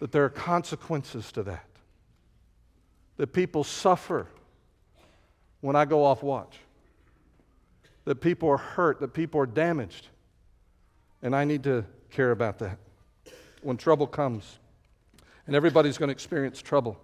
that 0.00 0.12
there 0.12 0.24
are 0.24 0.30
consequences 0.30 1.30
to 1.32 1.42
that. 1.44 1.66
That 3.16 3.32
people 3.32 3.62
suffer 3.62 4.26
when 5.60 5.76
I 5.76 5.84
go 5.84 6.04
off 6.04 6.22
watch. 6.22 6.58
That 8.04 8.20
people 8.20 8.48
are 8.48 8.58
hurt, 8.58 9.00
that 9.00 9.14
people 9.14 9.40
are 9.40 9.46
damaged. 9.46 10.08
And 11.22 11.34
I 11.34 11.44
need 11.44 11.62
to 11.64 11.84
care 12.10 12.32
about 12.32 12.58
that. 12.58 12.78
When 13.62 13.76
trouble 13.76 14.06
comes, 14.06 14.58
and 15.46 15.56
everybody's 15.56 15.96
going 15.96 16.08
to 16.08 16.12
experience 16.12 16.60
trouble, 16.60 17.00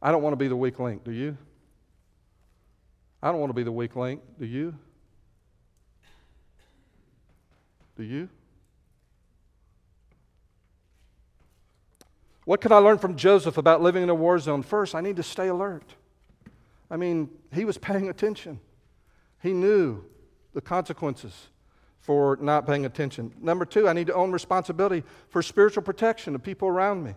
I 0.00 0.12
don't 0.12 0.22
want 0.22 0.32
to 0.32 0.36
be 0.36 0.48
the 0.48 0.56
weak 0.56 0.78
link, 0.78 1.02
do 1.02 1.10
you? 1.10 1.36
I 3.20 3.32
don't 3.32 3.40
want 3.40 3.50
to 3.50 3.54
be 3.54 3.64
the 3.64 3.72
weak 3.72 3.96
link, 3.96 4.20
do 4.38 4.46
you? 4.46 4.74
Do 7.96 8.04
you? 8.04 8.28
What 12.48 12.62
can 12.62 12.72
I 12.72 12.78
learn 12.78 12.96
from 12.96 13.14
Joseph 13.14 13.58
about 13.58 13.82
living 13.82 14.02
in 14.02 14.08
a 14.08 14.14
war 14.14 14.38
zone? 14.38 14.62
First, 14.62 14.94
I 14.94 15.02
need 15.02 15.16
to 15.16 15.22
stay 15.22 15.48
alert. 15.48 15.84
I 16.90 16.96
mean, 16.96 17.28
he 17.52 17.66
was 17.66 17.76
paying 17.76 18.08
attention. 18.08 18.58
He 19.42 19.52
knew 19.52 20.02
the 20.54 20.62
consequences 20.62 21.48
for 22.00 22.38
not 22.40 22.66
paying 22.66 22.86
attention. 22.86 23.34
Number 23.38 23.66
two, 23.66 23.86
I 23.86 23.92
need 23.92 24.06
to 24.06 24.14
own 24.14 24.32
responsibility 24.32 25.04
for 25.28 25.42
spiritual 25.42 25.82
protection 25.82 26.34
of 26.34 26.42
people 26.42 26.68
around 26.68 27.04
me. 27.04 27.12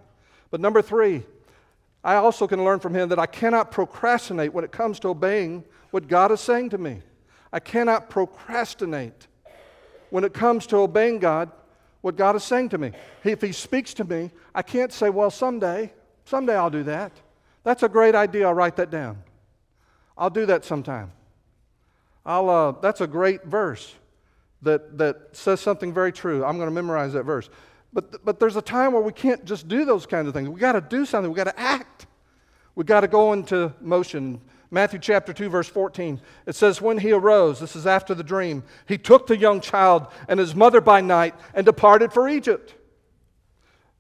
But 0.50 0.60
number 0.60 0.82
three, 0.82 1.24
I 2.04 2.15
also 2.15 2.46
can 2.46 2.65
learn 2.65 2.82
from 2.82 2.94
him 2.94 3.08
that 3.08 3.17
I 3.17 3.26
cannot 3.26 3.72
procrastinate 3.72 4.54
when 4.54 4.65
it 4.65 4.74
comes 4.74 5.00
to 5.00 5.08
obeying 5.08 5.63
what 5.91 6.10
God 6.10 6.34
is 6.34 6.41
saying 6.41 6.72
to 6.72 6.78
me. 6.78 7.04
I 7.54 7.62
cannot 7.62 8.10
procrastinate 8.10 9.28
when 10.10 10.26
it 10.26 10.34
comes 10.34 10.67
to 10.67 10.76
obeying 10.80 11.20
God 11.20 11.54
what 12.02 12.16
God 12.16 12.36
is 12.36 12.44
saying 12.44 12.70
to 12.70 12.78
me. 12.78 12.92
If 13.24 13.42
He 13.42 13.52
speaks 13.52 13.94
to 13.96 14.04
me, 14.04 14.32
I 14.54 14.62
can't 14.62 14.92
say, 14.92 15.10
well, 15.10 15.32
someday, 15.32 15.94
someday 16.26 16.56
I'll 16.56 16.70
do 16.70 16.84
that. 16.84 17.12
That's 17.64 17.84
a 17.84 17.90
great 17.90 18.16
idea. 18.16 18.48
I'll 18.48 18.54
write 18.54 18.76
that 18.78 18.90
down. 18.90 19.24
I'll 20.18 20.30
do 20.30 20.46
that 20.48 20.66
sometime. 20.66 21.12
I'll, 22.26 22.50
uh, 22.50 22.72
that's 22.82 23.02
a 23.02 23.08
great 23.08 23.46
verse 23.46 23.94
that, 24.62 24.98
that 24.98 25.30
says 25.32 25.60
something 25.60 25.94
very 25.94 26.12
true. 26.12 26.44
I'm 26.44 26.58
going 26.58 26.70
to 26.70 26.74
memorize 26.74 27.14
that 27.14 27.24
verse. 27.24 27.50
But, 27.94 28.24
but 28.24 28.40
there's 28.40 28.56
a 28.56 28.62
time 28.62 28.94
where 28.94 29.02
we 29.02 29.12
can't 29.12 29.44
just 29.46 29.68
do 29.68 29.86
those 29.86 30.06
kinds 30.06 30.28
of 30.28 30.34
things. 30.34 30.48
we 30.50 30.60
got 30.60 30.74
to 30.74 30.82
do 30.82 31.06
something, 31.06 31.32
we 31.32 31.36
got 31.36 31.46
to 31.46 31.60
act. 31.60 32.08
we 32.76 32.84
got 32.84 33.02
to 33.02 33.08
go 33.08 33.34
into 33.34 33.74
motion. 33.82 34.40
Matthew 34.74 35.00
chapter 35.00 35.34
2, 35.34 35.50
verse 35.50 35.68
14, 35.68 36.22
it 36.46 36.56
says, 36.56 36.82
When 36.82 36.98
he 36.98 37.12
arose, 37.12 37.60
this 37.60 37.76
is 37.76 37.86
after 37.86 38.16
the 38.16 38.24
dream, 38.24 38.64
he 38.88 38.98
took 38.98 39.28
the 39.28 39.38
young 39.38 39.60
child 39.60 40.08
and 40.30 40.40
his 40.40 40.56
mother 40.56 40.80
by 40.80 41.02
night 41.02 41.36
and 41.54 41.66
departed 41.66 42.14
for 42.14 42.30
Egypt. 42.30 42.74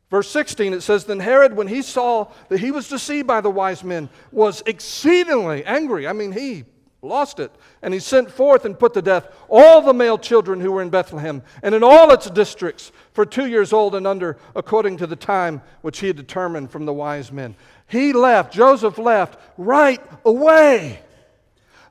Verse 0.09 0.29
16, 0.29 0.73
it 0.73 0.81
says, 0.81 1.03
Then 1.03 1.19
Herod, 1.19 1.57
when 1.57 1.67
he 1.67 1.81
saw 1.81 2.31
that 2.47 2.61
he 2.61 2.71
was 2.71 2.87
deceived 2.87 3.27
by 3.27 3.41
the 3.41 3.49
wise 3.49 3.83
men, 3.83 4.09
was 4.31 4.63
exceedingly 4.65 5.65
angry. 5.65 6.07
I 6.07 6.13
mean, 6.13 6.31
he 6.31 6.63
lost 7.01 7.39
it. 7.39 7.51
And 7.81 7.93
he 7.93 7.99
sent 7.99 8.29
forth 8.29 8.65
and 8.65 8.77
put 8.77 8.93
to 8.93 9.01
death 9.01 9.27
all 9.49 9.81
the 9.81 9.93
male 9.93 10.17
children 10.17 10.59
who 10.59 10.71
were 10.71 10.81
in 10.81 10.89
Bethlehem 10.89 11.41
and 11.63 11.73
in 11.73 11.83
all 11.83 12.11
its 12.11 12.29
districts 12.29 12.91
for 13.13 13.25
two 13.25 13.47
years 13.47 13.73
old 13.73 13.95
and 13.95 14.05
under, 14.05 14.37
according 14.55 14.97
to 14.97 15.07
the 15.07 15.15
time 15.15 15.61
which 15.81 15.99
he 15.99 16.07
had 16.07 16.15
determined 16.15 16.69
from 16.69 16.85
the 16.85 16.93
wise 16.93 17.31
men. 17.31 17.55
He 17.87 18.13
left, 18.13 18.53
Joseph 18.53 18.97
left 18.97 19.39
right 19.57 20.01
away 20.23 20.99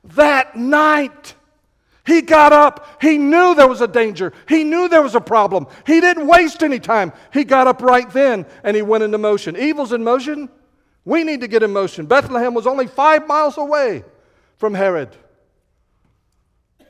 that 0.03 0.55
night. 0.55 1.35
He 2.05 2.21
got 2.21 2.53
up. 2.53 3.01
He 3.01 3.17
knew 3.17 3.53
there 3.53 3.67
was 3.67 3.81
a 3.81 3.87
danger. 3.87 4.33
He 4.47 4.63
knew 4.63 4.89
there 4.89 5.03
was 5.03 5.13
a 5.13 5.21
problem. 5.21 5.67
He 5.85 6.01
didn't 6.01 6.25
waste 6.25 6.63
any 6.63 6.79
time. 6.79 7.13
He 7.31 7.43
got 7.43 7.67
up 7.67 7.81
right 7.81 8.09
then 8.09 8.45
and 8.63 8.75
he 8.75 8.81
went 8.81 9.03
into 9.03 9.17
motion. 9.17 9.55
Evil's 9.55 9.93
in 9.93 10.03
motion. 10.03 10.49
We 11.05 11.23
need 11.23 11.41
to 11.41 11.47
get 11.47 11.63
in 11.63 11.71
motion. 11.71 12.05
Bethlehem 12.05 12.53
was 12.53 12.65
only 12.65 12.87
five 12.87 13.27
miles 13.27 13.57
away 13.57 14.03
from 14.61 14.75
Herod. 14.75 15.09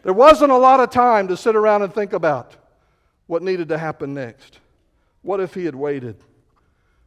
There 0.04 0.12
wasn't 0.12 0.52
a 0.52 0.58
lot 0.58 0.82
of 0.82 0.90
time 0.90 1.30
to 1.30 1.38
sit 1.38 1.56
around 1.56 1.84
and 1.84 1.94
think 1.94 2.12
about 2.12 2.54
what 3.28 3.42
needed 3.42 3.70
to 3.70 3.78
happen 3.78 4.14
next. 4.14 4.60
What 5.22 5.40
if 5.40 5.54
he 5.54 5.64
had 5.64 5.74
waited? 5.74 6.18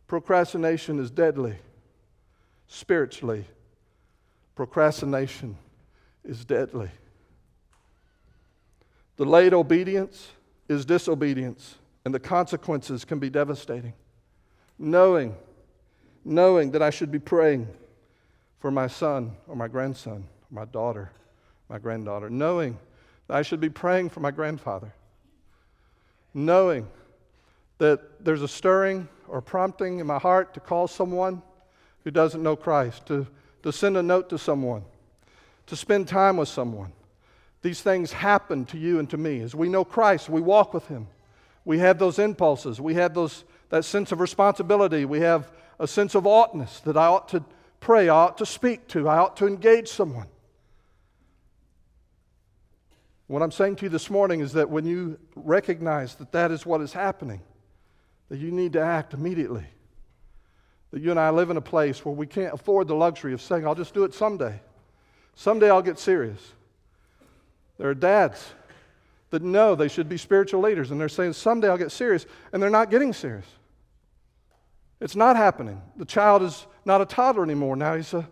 Procrastination 0.06 0.98
is 0.98 1.10
deadly 1.10 1.56
spiritually. 2.66 3.44
Procrastination 4.54 5.58
is 6.24 6.46
deadly. 6.46 6.88
Delayed 9.18 9.52
obedience 9.52 10.30
is 10.66 10.86
disobedience, 10.86 11.74
and 12.06 12.14
the 12.14 12.18
consequences 12.18 13.04
can 13.04 13.18
be 13.18 13.28
devastating. 13.28 13.92
Knowing, 14.78 15.36
knowing 16.24 16.70
that 16.70 16.80
I 16.80 16.88
should 16.88 17.12
be 17.12 17.18
praying 17.18 17.68
for 18.60 18.70
my 18.70 18.86
son 18.86 19.36
or 19.46 19.56
my 19.56 19.68
grandson, 19.68 20.26
my 20.54 20.64
daughter, 20.64 21.10
my 21.68 21.78
granddaughter, 21.78 22.30
knowing 22.30 22.78
that 23.26 23.36
I 23.36 23.42
should 23.42 23.60
be 23.60 23.68
praying 23.68 24.10
for 24.10 24.20
my 24.20 24.30
grandfather, 24.30 24.94
knowing 26.32 26.86
that 27.78 28.24
there's 28.24 28.42
a 28.42 28.48
stirring 28.48 29.08
or 29.26 29.42
prompting 29.42 29.98
in 29.98 30.06
my 30.06 30.18
heart 30.18 30.54
to 30.54 30.60
call 30.60 30.86
someone 30.86 31.42
who 32.04 32.10
doesn't 32.10 32.42
know 32.42 32.54
Christ, 32.54 33.06
to, 33.06 33.26
to 33.62 33.72
send 33.72 33.96
a 33.96 34.02
note 34.02 34.28
to 34.30 34.38
someone, 34.38 34.84
to 35.66 35.74
spend 35.74 36.06
time 36.06 36.36
with 36.36 36.48
someone. 36.48 36.92
These 37.62 37.80
things 37.80 38.12
happen 38.12 38.66
to 38.66 38.78
you 38.78 38.98
and 38.98 39.10
to 39.10 39.16
me. 39.16 39.40
As 39.40 39.54
we 39.54 39.68
know 39.68 39.84
Christ, 39.84 40.28
we 40.28 40.40
walk 40.40 40.74
with 40.74 40.86
Him. 40.86 41.08
We 41.64 41.78
have 41.78 41.98
those 41.98 42.18
impulses. 42.18 42.80
We 42.80 42.94
have 42.94 43.14
those, 43.14 43.44
that 43.70 43.84
sense 43.84 44.12
of 44.12 44.20
responsibility. 44.20 45.06
We 45.06 45.20
have 45.20 45.50
a 45.78 45.88
sense 45.88 46.14
of 46.14 46.26
oughtness 46.26 46.80
that 46.80 46.96
I 46.96 47.06
ought 47.06 47.28
to 47.30 47.42
pray, 47.80 48.08
I 48.08 48.16
ought 48.16 48.38
to 48.38 48.46
speak 48.46 48.86
to, 48.88 49.08
I 49.08 49.18
ought 49.18 49.36
to 49.38 49.46
engage 49.46 49.88
someone. 49.88 50.26
What 53.26 53.42
I'm 53.42 53.50
saying 53.50 53.76
to 53.76 53.84
you 53.84 53.88
this 53.88 54.10
morning 54.10 54.40
is 54.40 54.52
that 54.52 54.68
when 54.68 54.84
you 54.84 55.18
recognize 55.34 56.14
that 56.16 56.32
that 56.32 56.50
is 56.50 56.66
what 56.66 56.80
is 56.82 56.92
happening, 56.92 57.40
that 58.28 58.38
you 58.38 58.50
need 58.50 58.74
to 58.74 58.80
act 58.80 59.14
immediately. 59.14 59.64
That 60.90 61.00
you 61.00 61.10
and 61.10 61.18
I 61.18 61.30
live 61.30 61.50
in 61.50 61.56
a 61.56 61.62
place 61.62 62.04
where 62.04 62.14
we 62.14 62.26
can't 62.26 62.52
afford 62.52 62.86
the 62.86 62.94
luxury 62.94 63.32
of 63.32 63.40
saying, 63.40 63.66
I'll 63.66 63.74
just 63.74 63.94
do 63.94 64.04
it 64.04 64.14
someday. 64.14 64.60
Someday 65.34 65.70
I'll 65.70 65.82
get 65.82 65.98
serious. 65.98 66.52
There 67.78 67.88
are 67.88 67.94
dads 67.94 68.52
that 69.30 69.42
know 69.42 69.74
they 69.74 69.88
should 69.88 70.08
be 70.08 70.16
spiritual 70.16 70.60
leaders, 70.60 70.90
and 70.90 71.00
they're 71.00 71.08
saying, 71.08 71.32
Someday 71.32 71.68
I'll 71.68 71.78
get 71.78 71.90
serious, 71.90 72.26
and 72.52 72.62
they're 72.62 72.70
not 72.70 72.90
getting 72.90 73.12
serious. 73.12 73.46
It's 75.00 75.16
not 75.16 75.36
happening. 75.36 75.82
The 75.96 76.04
child 76.04 76.42
is 76.42 76.66
not 76.84 77.00
a 77.00 77.06
toddler 77.06 77.42
anymore. 77.42 77.74
Now 77.74 77.96
he's 77.96 78.14
a, 78.14 78.28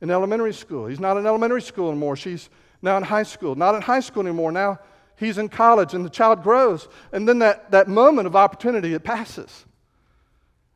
in 0.00 0.10
elementary 0.10 0.54
school. 0.54 0.86
He's 0.86 1.00
not 1.00 1.16
in 1.16 1.26
elementary 1.26 1.60
school 1.60 1.90
anymore. 1.90 2.16
She's 2.16 2.48
now 2.82 2.96
in 2.96 3.02
high 3.02 3.22
school. 3.22 3.54
Not 3.54 3.74
in 3.74 3.82
high 3.82 4.00
school 4.00 4.26
anymore. 4.26 4.52
Now 4.52 4.78
he's 5.16 5.38
in 5.38 5.48
college, 5.48 5.94
and 5.94 6.04
the 6.04 6.10
child 6.10 6.42
grows. 6.42 6.88
And 7.12 7.28
then 7.28 7.40
that, 7.40 7.70
that 7.70 7.88
moment 7.88 8.26
of 8.26 8.36
opportunity, 8.36 8.94
it 8.94 9.04
passes. 9.04 9.64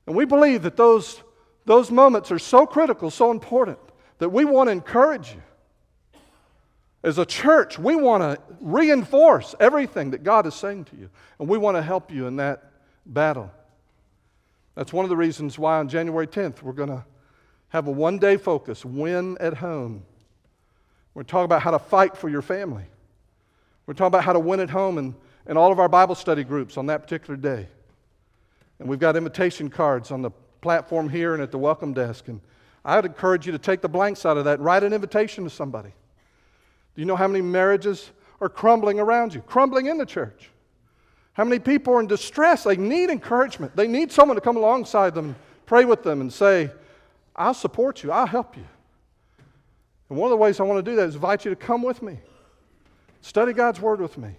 And 0.06 0.16
we 0.16 0.24
believe 0.24 0.62
that 0.62 0.76
those, 0.76 1.22
those 1.64 1.90
moments 1.90 2.30
are 2.32 2.38
so 2.38 2.66
critical, 2.66 3.10
so 3.10 3.30
important, 3.30 3.78
that 4.18 4.30
we 4.30 4.44
want 4.44 4.68
to 4.68 4.72
encourage 4.72 5.32
you. 5.32 5.42
As 7.04 7.18
a 7.18 7.26
church, 7.26 7.78
we 7.78 7.96
want 7.96 8.22
to 8.22 8.40
reinforce 8.60 9.54
everything 9.58 10.12
that 10.12 10.22
God 10.22 10.46
is 10.46 10.54
saying 10.54 10.84
to 10.86 10.96
you, 10.96 11.10
and 11.38 11.48
we 11.48 11.58
want 11.58 11.76
to 11.76 11.82
help 11.82 12.12
you 12.12 12.26
in 12.26 12.36
that 12.36 12.70
battle. 13.06 13.50
That's 14.74 14.92
one 14.92 15.04
of 15.04 15.08
the 15.08 15.16
reasons 15.16 15.58
why 15.58 15.78
on 15.78 15.88
January 15.88 16.26
10th 16.26 16.62
we're 16.62 16.72
going 16.72 16.88
to 16.88 17.04
have 17.68 17.88
a 17.88 17.90
one 17.90 18.18
day 18.18 18.36
focus 18.36 18.84
win 18.84 19.36
at 19.40 19.54
home. 19.54 20.04
We're 21.14 21.24
talking 21.24 21.44
about 21.44 21.62
how 21.62 21.72
to 21.72 21.78
fight 21.78 22.16
for 22.16 22.28
your 22.28 22.42
family. 22.42 22.84
We're 23.86 23.94
talking 23.94 24.08
about 24.08 24.24
how 24.24 24.32
to 24.32 24.40
win 24.40 24.60
at 24.60 24.70
home 24.70 24.98
and, 24.98 25.14
in 25.46 25.56
all 25.56 25.72
of 25.72 25.78
our 25.78 25.88
Bible 25.88 26.14
study 26.14 26.44
groups 26.44 26.76
on 26.76 26.86
that 26.86 27.02
particular 27.02 27.36
day. 27.36 27.68
And 28.78 28.88
we've 28.88 28.98
got 28.98 29.16
invitation 29.16 29.68
cards 29.68 30.10
on 30.10 30.22
the 30.22 30.30
platform 30.60 31.08
here 31.08 31.34
and 31.34 31.42
at 31.42 31.50
the 31.50 31.58
welcome 31.58 31.92
desk. 31.92 32.28
And 32.28 32.40
I 32.84 32.96
would 32.96 33.04
encourage 33.04 33.46
you 33.46 33.52
to 33.52 33.58
take 33.58 33.80
the 33.80 33.88
blanks 33.88 34.24
out 34.24 34.36
of 34.36 34.44
that 34.44 34.54
and 34.54 34.64
write 34.64 34.82
an 34.82 34.92
invitation 34.92 35.44
to 35.44 35.50
somebody. 35.50 35.90
Do 36.94 37.00
you 37.00 37.06
know 37.06 37.16
how 37.16 37.28
many 37.28 37.42
marriages 37.42 38.10
are 38.40 38.48
crumbling 38.48 38.98
around 38.98 39.34
you, 39.34 39.40
crumbling 39.42 39.86
in 39.86 39.98
the 39.98 40.06
church? 40.06 40.50
How 41.34 41.44
many 41.44 41.58
people 41.58 41.94
are 41.94 42.00
in 42.00 42.06
distress? 42.06 42.64
They 42.64 42.76
need 42.76 43.08
encouragement. 43.08 43.74
They 43.74 43.86
need 43.86 44.12
someone 44.12 44.36
to 44.36 44.40
come 44.40 44.56
alongside 44.56 45.14
them, 45.14 45.34
pray 45.64 45.84
with 45.84 46.02
them, 46.02 46.20
and 46.20 46.32
say, 46.32 46.70
I'll 47.34 47.54
support 47.54 48.02
you, 48.02 48.12
I'll 48.12 48.26
help 48.26 48.56
you. 48.56 48.64
And 50.12 50.20
one 50.20 50.26
of 50.26 50.32
the 50.32 50.36
ways 50.36 50.60
I 50.60 50.64
want 50.64 50.84
to 50.84 50.90
do 50.90 50.94
that 50.96 51.08
is 51.08 51.14
invite 51.14 51.46
you 51.46 51.50
to 51.52 51.56
come 51.56 51.82
with 51.82 52.02
me. 52.02 52.18
Study 53.22 53.54
God's 53.54 53.80
Word 53.80 53.98
with 53.98 54.18
me. 54.18 54.36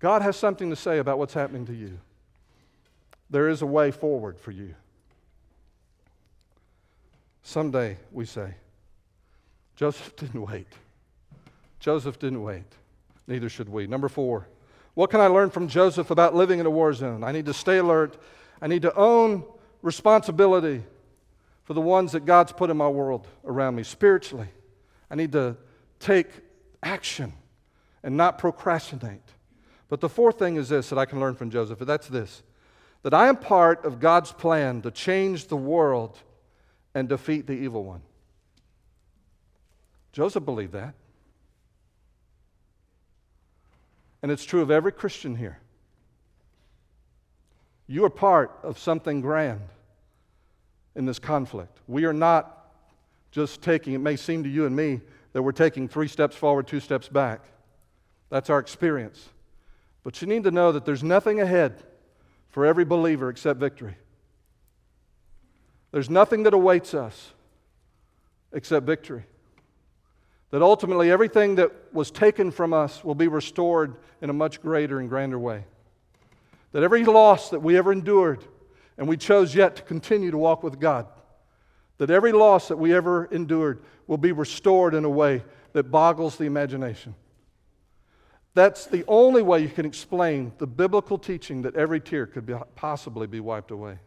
God 0.00 0.20
has 0.20 0.36
something 0.36 0.68
to 0.68 0.76
say 0.76 0.98
about 0.98 1.18
what's 1.18 1.32
happening 1.32 1.64
to 1.64 1.72
you. 1.72 1.98
There 3.30 3.48
is 3.48 3.62
a 3.62 3.66
way 3.66 3.90
forward 3.90 4.38
for 4.38 4.50
you. 4.50 4.74
Someday, 7.42 7.96
we 8.12 8.26
say, 8.26 8.52
Joseph 9.76 10.14
didn't 10.16 10.42
wait. 10.42 10.68
Joseph 11.80 12.18
didn't 12.18 12.42
wait. 12.42 12.70
Neither 13.26 13.48
should 13.48 13.70
we. 13.70 13.86
Number 13.86 14.10
four, 14.10 14.46
what 14.92 15.08
can 15.08 15.20
I 15.22 15.28
learn 15.28 15.48
from 15.48 15.68
Joseph 15.68 16.10
about 16.10 16.34
living 16.34 16.60
in 16.60 16.66
a 16.66 16.70
war 16.70 16.92
zone? 16.92 17.24
I 17.24 17.32
need 17.32 17.46
to 17.46 17.54
stay 17.54 17.78
alert. 17.78 18.18
I 18.60 18.66
need 18.66 18.82
to 18.82 18.94
own 18.94 19.42
responsibility 19.80 20.82
for 21.64 21.72
the 21.72 21.80
ones 21.80 22.12
that 22.12 22.26
God's 22.26 22.52
put 22.52 22.68
in 22.68 22.76
my 22.76 22.88
world 22.88 23.26
around 23.42 23.74
me 23.74 23.82
spiritually. 23.82 24.48
I 25.10 25.14
need 25.14 25.32
to 25.32 25.56
take 26.00 26.28
action 26.82 27.32
and 28.02 28.16
not 28.16 28.38
procrastinate. 28.38 29.22
But 29.88 30.00
the 30.00 30.08
fourth 30.08 30.38
thing 30.38 30.56
is 30.56 30.68
this 30.68 30.90
that 30.90 30.98
I 30.98 31.04
can 31.04 31.20
learn 31.20 31.34
from 31.34 31.50
Joseph, 31.50 31.80
and 31.80 31.88
that's 31.88 32.08
this 32.08 32.42
that 33.02 33.14
I 33.14 33.28
am 33.28 33.36
part 33.36 33.84
of 33.84 34.00
God's 34.00 34.32
plan 34.32 34.82
to 34.82 34.90
change 34.90 35.46
the 35.46 35.56
world 35.56 36.18
and 36.92 37.08
defeat 37.08 37.46
the 37.46 37.52
evil 37.52 37.84
one. 37.84 38.02
Joseph 40.12 40.44
believed 40.44 40.72
that. 40.72 40.94
And 44.22 44.32
it's 44.32 44.44
true 44.44 44.60
of 44.60 44.72
every 44.72 44.90
Christian 44.90 45.36
here. 45.36 45.60
You 47.86 48.04
are 48.06 48.10
part 48.10 48.58
of 48.64 48.78
something 48.78 49.20
grand 49.20 49.60
in 50.96 51.04
this 51.06 51.20
conflict. 51.20 51.78
We 51.86 52.06
are 52.06 52.12
not 52.12 52.55
just 53.36 53.60
taking, 53.60 53.92
it 53.92 53.98
may 53.98 54.16
seem 54.16 54.42
to 54.44 54.48
you 54.48 54.64
and 54.64 54.74
me 54.74 54.98
that 55.34 55.42
we're 55.42 55.52
taking 55.52 55.88
three 55.88 56.08
steps 56.08 56.34
forward, 56.34 56.66
two 56.66 56.80
steps 56.80 57.06
back. 57.06 57.44
That's 58.30 58.48
our 58.48 58.58
experience. 58.58 59.28
But 60.02 60.22
you 60.22 60.26
need 60.26 60.44
to 60.44 60.50
know 60.50 60.72
that 60.72 60.86
there's 60.86 61.02
nothing 61.02 61.38
ahead 61.38 61.82
for 62.48 62.64
every 62.64 62.86
believer 62.86 63.28
except 63.28 63.60
victory. 63.60 63.98
There's 65.92 66.08
nothing 66.08 66.44
that 66.44 66.54
awaits 66.54 66.94
us 66.94 67.34
except 68.52 68.86
victory. 68.86 69.26
That 70.50 70.62
ultimately 70.62 71.10
everything 71.10 71.56
that 71.56 71.72
was 71.92 72.10
taken 72.10 72.50
from 72.50 72.72
us 72.72 73.04
will 73.04 73.14
be 73.14 73.28
restored 73.28 73.96
in 74.22 74.30
a 74.30 74.32
much 74.32 74.62
greater 74.62 74.98
and 74.98 75.10
grander 75.10 75.38
way. 75.38 75.66
that 76.72 76.82
every 76.82 77.04
loss 77.04 77.50
that 77.50 77.60
we 77.60 77.76
ever 77.76 77.92
endured, 77.92 78.44
and 78.96 79.06
we 79.06 79.18
chose 79.18 79.54
yet 79.54 79.76
to 79.76 79.82
continue 79.82 80.30
to 80.30 80.38
walk 80.38 80.62
with 80.62 80.80
God, 80.80 81.06
that 81.98 82.10
every 82.10 82.32
loss 82.32 82.68
that 82.68 82.76
we 82.76 82.94
ever 82.94 83.26
endured 83.26 83.82
will 84.06 84.18
be 84.18 84.32
restored 84.32 84.94
in 84.94 85.04
a 85.04 85.10
way 85.10 85.42
that 85.72 85.90
boggles 85.90 86.36
the 86.36 86.44
imagination. 86.44 87.14
That's 88.54 88.86
the 88.86 89.04
only 89.06 89.42
way 89.42 89.60
you 89.60 89.68
can 89.68 89.84
explain 89.84 90.52
the 90.58 90.66
biblical 90.66 91.18
teaching 91.18 91.62
that 91.62 91.76
every 91.76 92.00
tear 92.00 92.26
could 92.26 92.46
be, 92.46 92.54
possibly 92.74 93.26
be 93.26 93.40
wiped 93.40 93.70
away. 93.70 93.98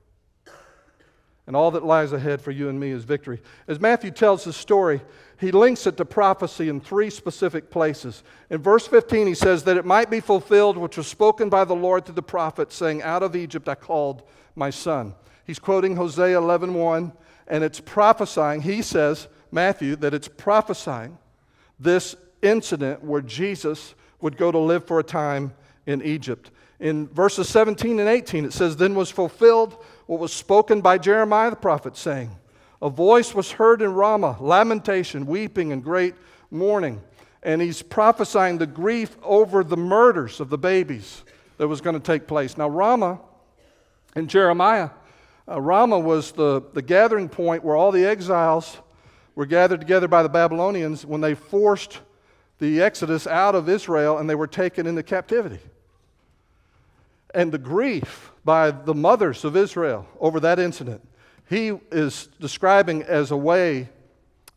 And 1.45 1.55
all 1.55 1.71
that 1.71 1.83
lies 1.83 2.13
ahead 2.13 2.41
for 2.41 2.51
you 2.51 2.69
and 2.69 2.79
me 2.79 2.91
is 2.91 3.03
victory. 3.03 3.41
As 3.67 3.79
Matthew 3.79 4.11
tells 4.11 4.43
the 4.43 4.53
story, 4.53 5.01
he 5.39 5.51
links 5.51 5.87
it 5.87 5.97
to 5.97 6.05
prophecy 6.05 6.69
in 6.69 6.79
three 6.79 7.09
specific 7.09 7.71
places. 7.71 8.23
In 8.51 8.61
verse 8.61 8.87
15, 8.87 9.25
he 9.25 9.33
says 9.33 9.63
that 9.63 9.77
it 9.77 9.85
might 9.85 10.11
be 10.11 10.19
fulfilled 10.19 10.77
which 10.77 10.97
was 10.97 11.07
spoken 11.07 11.49
by 11.49 11.63
the 11.63 11.75
Lord 11.75 12.05
through 12.05 12.13
the 12.15 12.21
prophet, 12.21 12.71
saying, 12.71 13.01
Out 13.01 13.23
of 13.23 13.35
Egypt 13.35 13.67
I 13.67 13.73
called 13.73 14.21
my 14.55 14.69
son. 14.69 15.15
He's 15.43 15.57
quoting 15.57 15.95
Hosea 15.95 16.39
11:1, 16.39 17.13
and 17.49 17.63
it's 17.63 17.79
prophesying, 17.79 18.61
he 18.61 18.81
says, 18.81 19.27
Matthew, 19.51 19.95
that 19.97 20.13
it's 20.13 20.27
prophesying 20.27 21.17
this 21.79 22.15
incident 22.41 23.03
where 23.03 23.21
Jesus 23.21 23.95
would 24.21 24.37
go 24.37 24.51
to 24.51 24.57
live 24.57 24.85
for 24.85 24.99
a 24.99 25.03
time 25.03 25.53
in 25.85 26.01
Egypt. 26.03 26.51
In 26.79 27.07
verses 27.07 27.49
17 27.49 27.99
and 27.99 28.07
18, 28.07 28.45
it 28.45 28.53
says, 28.53 28.77
Then 28.77 28.95
was 28.95 29.09
fulfilled 29.09 29.83
what 30.05 30.19
was 30.19 30.31
spoken 30.31 30.81
by 30.81 30.97
Jeremiah 30.97 31.49
the 31.49 31.55
prophet, 31.55 31.97
saying, 31.97 32.31
A 32.81 32.89
voice 32.89 33.33
was 33.33 33.51
heard 33.51 33.81
in 33.81 33.93
Ramah, 33.93 34.37
lamentation, 34.39 35.25
weeping, 35.25 35.71
and 35.71 35.83
great 35.83 36.15
mourning. 36.51 37.01
And 37.41 37.61
he's 37.61 37.81
prophesying 37.81 38.57
the 38.57 38.67
grief 38.67 39.17
over 39.23 39.63
the 39.63 39.77
murders 39.77 40.39
of 40.39 40.49
the 40.49 40.57
babies 40.57 41.23
that 41.57 41.67
was 41.67 41.81
going 41.81 41.95
to 41.95 42.01
take 42.01 42.27
place. 42.27 42.57
Now, 42.57 42.69
Ramah 42.69 43.19
and 44.15 44.29
Jeremiah, 44.29 44.89
uh, 45.49 45.59
Ramah 45.59 45.99
was 45.99 46.31
the, 46.31 46.61
the 46.73 46.81
gathering 46.81 47.29
point 47.29 47.63
where 47.63 47.75
all 47.75 47.91
the 47.91 48.05
exiles 48.05 48.77
were 49.35 49.45
gathered 49.45 49.79
together 49.79 50.07
by 50.07 50.21
the 50.21 50.29
Babylonians 50.29 51.05
when 51.05 51.21
they 51.21 51.33
forced 51.33 51.99
the 52.59 52.81
Exodus 52.81 53.25
out 53.25 53.55
of 53.55 53.69
Israel 53.69 54.17
and 54.17 54.29
they 54.29 54.35
were 54.35 54.47
taken 54.47 54.85
into 54.85 55.01
captivity. 55.01 55.59
And 57.33 57.51
the 57.51 57.57
grief 57.57 58.31
by 58.43 58.71
the 58.71 58.93
mothers 58.93 59.45
of 59.45 59.55
Israel 59.55 60.05
over 60.19 60.39
that 60.41 60.59
incident, 60.59 61.07
he 61.47 61.71
is 61.91 62.27
describing 62.39 63.03
as 63.03 63.31
a 63.31 63.37
way 63.37 63.89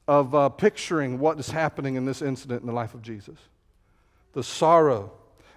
of 0.08 0.34
uh, 0.34 0.48
picturing 0.48 1.18
what 1.18 1.38
is 1.38 1.50
happening 1.50 1.94
in 1.94 2.04
this 2.04 2.22
incident 2.22 2.60
in 2.60 2.66
the 2.66 2.72
life 2.72 2.94
of 2.94 3.02
Jesus. 3.02 3.38
The 4.32 4.42
sorrow. 4.42 5.12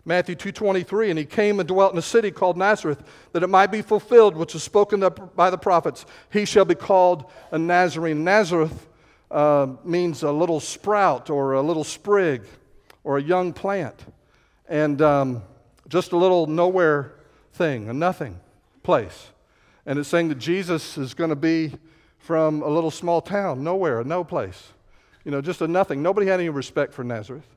Matthew 0.05 0.35
2:23 0.35 1.09
and 1.09 1.19
he 1.19 1.25
came 1.25 1.59
and 1.59 1.67
dwelt 1.67 1.91
in 1.91 1.97
a 1.97 2.01
city 2.01 2.31
called 2.31 2.57
Nazareth 2.57 3.03
that 3.31 3.43
it 3.43 3.49
might 3.49 3.71
be 3.71 3.81
fulfilled 3.81 4.37
which 4.37 4.53
was 4.53 4.63
spoken 4.63 5.07
by 5.35 5.49
the 5.49 5.57
prophets 5.57 6.05
he 6.31 6.45
shall 6.45 6.65
be 6.65 6.75
called 6.75 7.25
a 7.51 7.57
Nazarene 7.57 8.23
Nazareth 8.23 8.87
uh, 9.31 9.67
means 9.83 10.23
a 10.23 10.31
little 10.31 10.59
sprout 10.59 11.29
or 11.29 11.53
a 11.53 11.61
little 11.61 11.83
sprig 11.83 12.43
or 13.03 13.17
a 13.17 13.21
young 13.21 13.53
plant. 13.53 14.03
And 14.67 15.01
um, 15.01 15.43
just 15.87 16.11
a 16.11 16.17
little 16.17 16.47
nowhere 16.47 17.13
thing, 17.53 17.89
a 17.89 17.93
nothing 17.93 18.39
place. 18.83 19.29
And 19.85 19.99
it's 19.99 20.09
saying 20.09 20.29
that 20.29 20.39
Jesus 20.39 20.97
is 20.97 21.13
going 21.13 21.29
to 21.29 21.35
be 21.35 21.73
from 22.17 22.63
a 22.63 22.67
little 22.67 22.91
small 22.91 23.21
town, 23.21 23.63
nowhere, 23.63 24.03
no 24.03 24.23
place. 24.23 24.71
You 25.23 25.31
know, 25.31 25.41
just 25.41 25.61
a 25.61 25.67
nothing. 25.67 26.01
Nobody 26.01 26.27
had 26.27 26.39
any 26.39 26.49
respect 26.49 26.93
for 26.93 27.03
Nazareth. 27.03 27.47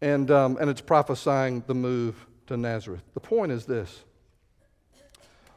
And, 0.00 0.30
um, 0.30 0.56
and 0.60 0.70
it's 0.70 0.80
prophesying 0.80 1.64
the 1.66 1.74
move 1.74 2.26
to 2.46 2.56
Nazareth. 2.56 3.02
The 3.14 3.20
point 3.20 3.52
is 3.52 3.66
this 3.66 4.04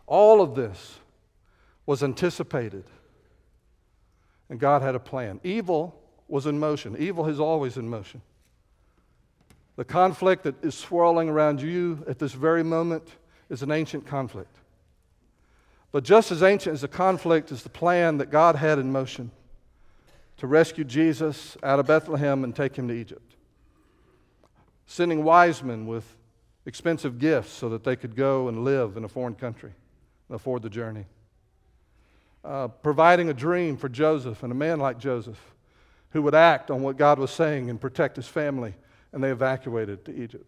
all 0.07 0.41
of 0.41 0.55
this 0.55 0.99
was 1.85 2.03
anticipated 2.03 2.83
and 4.49 4.59
God 4.59 4.81
had 4.81 4.95
a 4.95 4.99
plan. 4.99 5.39
Evil 5.43 5.97
was 6.27 6.45
in 6.45 6.59
motion, 6.59 6.95
evil 6.99 7.27
is 7.27 7.39
always 7.39 7.77
in 7.77 7.89
motion. 7.89 8.21
The 9.77 9.85
conflict 9.85 10.43
that 10.43 10.63
is 10.63 10.75
swirling 10.75 11.29
around 11.29 11.61
you 11.61 12.03
at 12.07 12.19
this 12.19 12.33
very 12.33 12.63
moment 12.63 13.07
is 13.49 13.63
an 13.63 13.71
ancient 13.71 14.05
conflict. 14.05 14.53
But 15.91 16.03
just 16.03 16.31
as 16.31 16.43
ancient 16.43 16.73
as 16.73 16.81
the 16.81 16.87
conflict 16.87 17.51
is 17.51 17.63
the 17.63 17.69
plan 17.69 18.17
that 18.17 18.29
God 18.29 18.55
had 18.55 18.77
in 18.77 18.91
motion 18.91 19.31
to 20.37 20.47
rescue 20.47 20.83
Jesus 20.83 21.57
out 21.63 21.79
of 21.79 21.87
Bethlehem 21.87 22.43
and 22.43 22.55
take 22.55 22.75
him 22.75 22.89
to 22.89 22.93
Egypt. 22.93 23.35
Sending 24.91 25.23
wise 25.23 25.63
men 25.63 25.87
with 25.87 26.17
expensive 26.65 27.17
gifts 27.17 27.51
so 27.51 27.69
that 27.69 27.83
they 27.83 27.95
could 27.95 28.15
go 28.15 28.49
and 28.49 28.65
live 28.65 28.97
in 28.97 29.03
a 29.03 29.07
foreign 29.07 29.35
country 29.35 29.71
and 30.27 30.35
afford 30.35 30.61
the 30.61 30.69
journey 30.69 31.05
uh, 32.43 32.67
providing 32.67 33.29
a 33.29 33.33
dream 33.33 33.77
for 33.77 33.89
Joseph 33.89 34.43
and 34.43 34.51
a 34.51 34.55
man 34.55 34.79
like 34.79 34.97
Joseph 34.97 35.39
who 36.11 36.21
would 36.21 36.35
act 36.35 36.71
on 36.71 36.81
what 36.81 36.97
God 36.97 37.19
was 37.19 37.31
saying 37.31 37.69
and 37.69 37.79
protect 37.79 38.17
his 38.17 38.27
family, 38.27 38.75
and 39.13 39.23
they 39.23 39.31
evacuated 39.31 40.03
to 40.05 40.11
Egypt. 40.11 40.45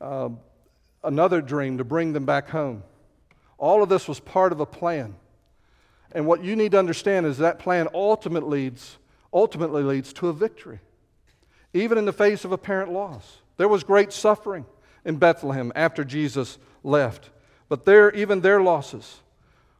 Uh, 0.00 0.30
another 1.04 1.40
dream 1.40 1.78
to 1.78 1.84
bring 1.84 2.12
them 2.12 2.24
back 2.24 2.48
home. 2.48 2.82
All 3.56 3.82
of 3.82 3.88
this 3.88 4.08
was 4.08 4.18
part 4.18 4.50
of 4.50 4.58
a 4.58 4.66
plan. 4.66 5.14
And 6.10 6.26
what 6.26 6.42
you 6.42 6.56
need 6.56 6.72
to 6.72 6.78
understand 6.78 7.24
is 7.24 7.38
that 7.38 7.60
plan 7.60 7.86
ultimately 7.94 8.64
leads, 8.64 8.98
ultimately 9.32 9.84
leads 9.84 10.12
to 10.14 10.28
a 10.28 10.32
victory, 10.32 10.80
even 11.76 11.98
in 11.98 12.04
the 12.04 12.12
face 12.12 12.44
of 12.44 12.52
apparent 12.52 12.92
loss. 12.92 13.38
There 13.56 13.68
was 13.68 13.84
great 13.84 14.12
suffering 14.12 14.66
in 15.04 15.16
Bethlehem 15.16 15.72
after 15.74 16.04
Jesus 16.04 16.58
left, 16.82 17.30
but 17.68 17.84
there, 17.84 18.10
even 18.12 18.40
their 18.40 18.60
losses 18.60 19.20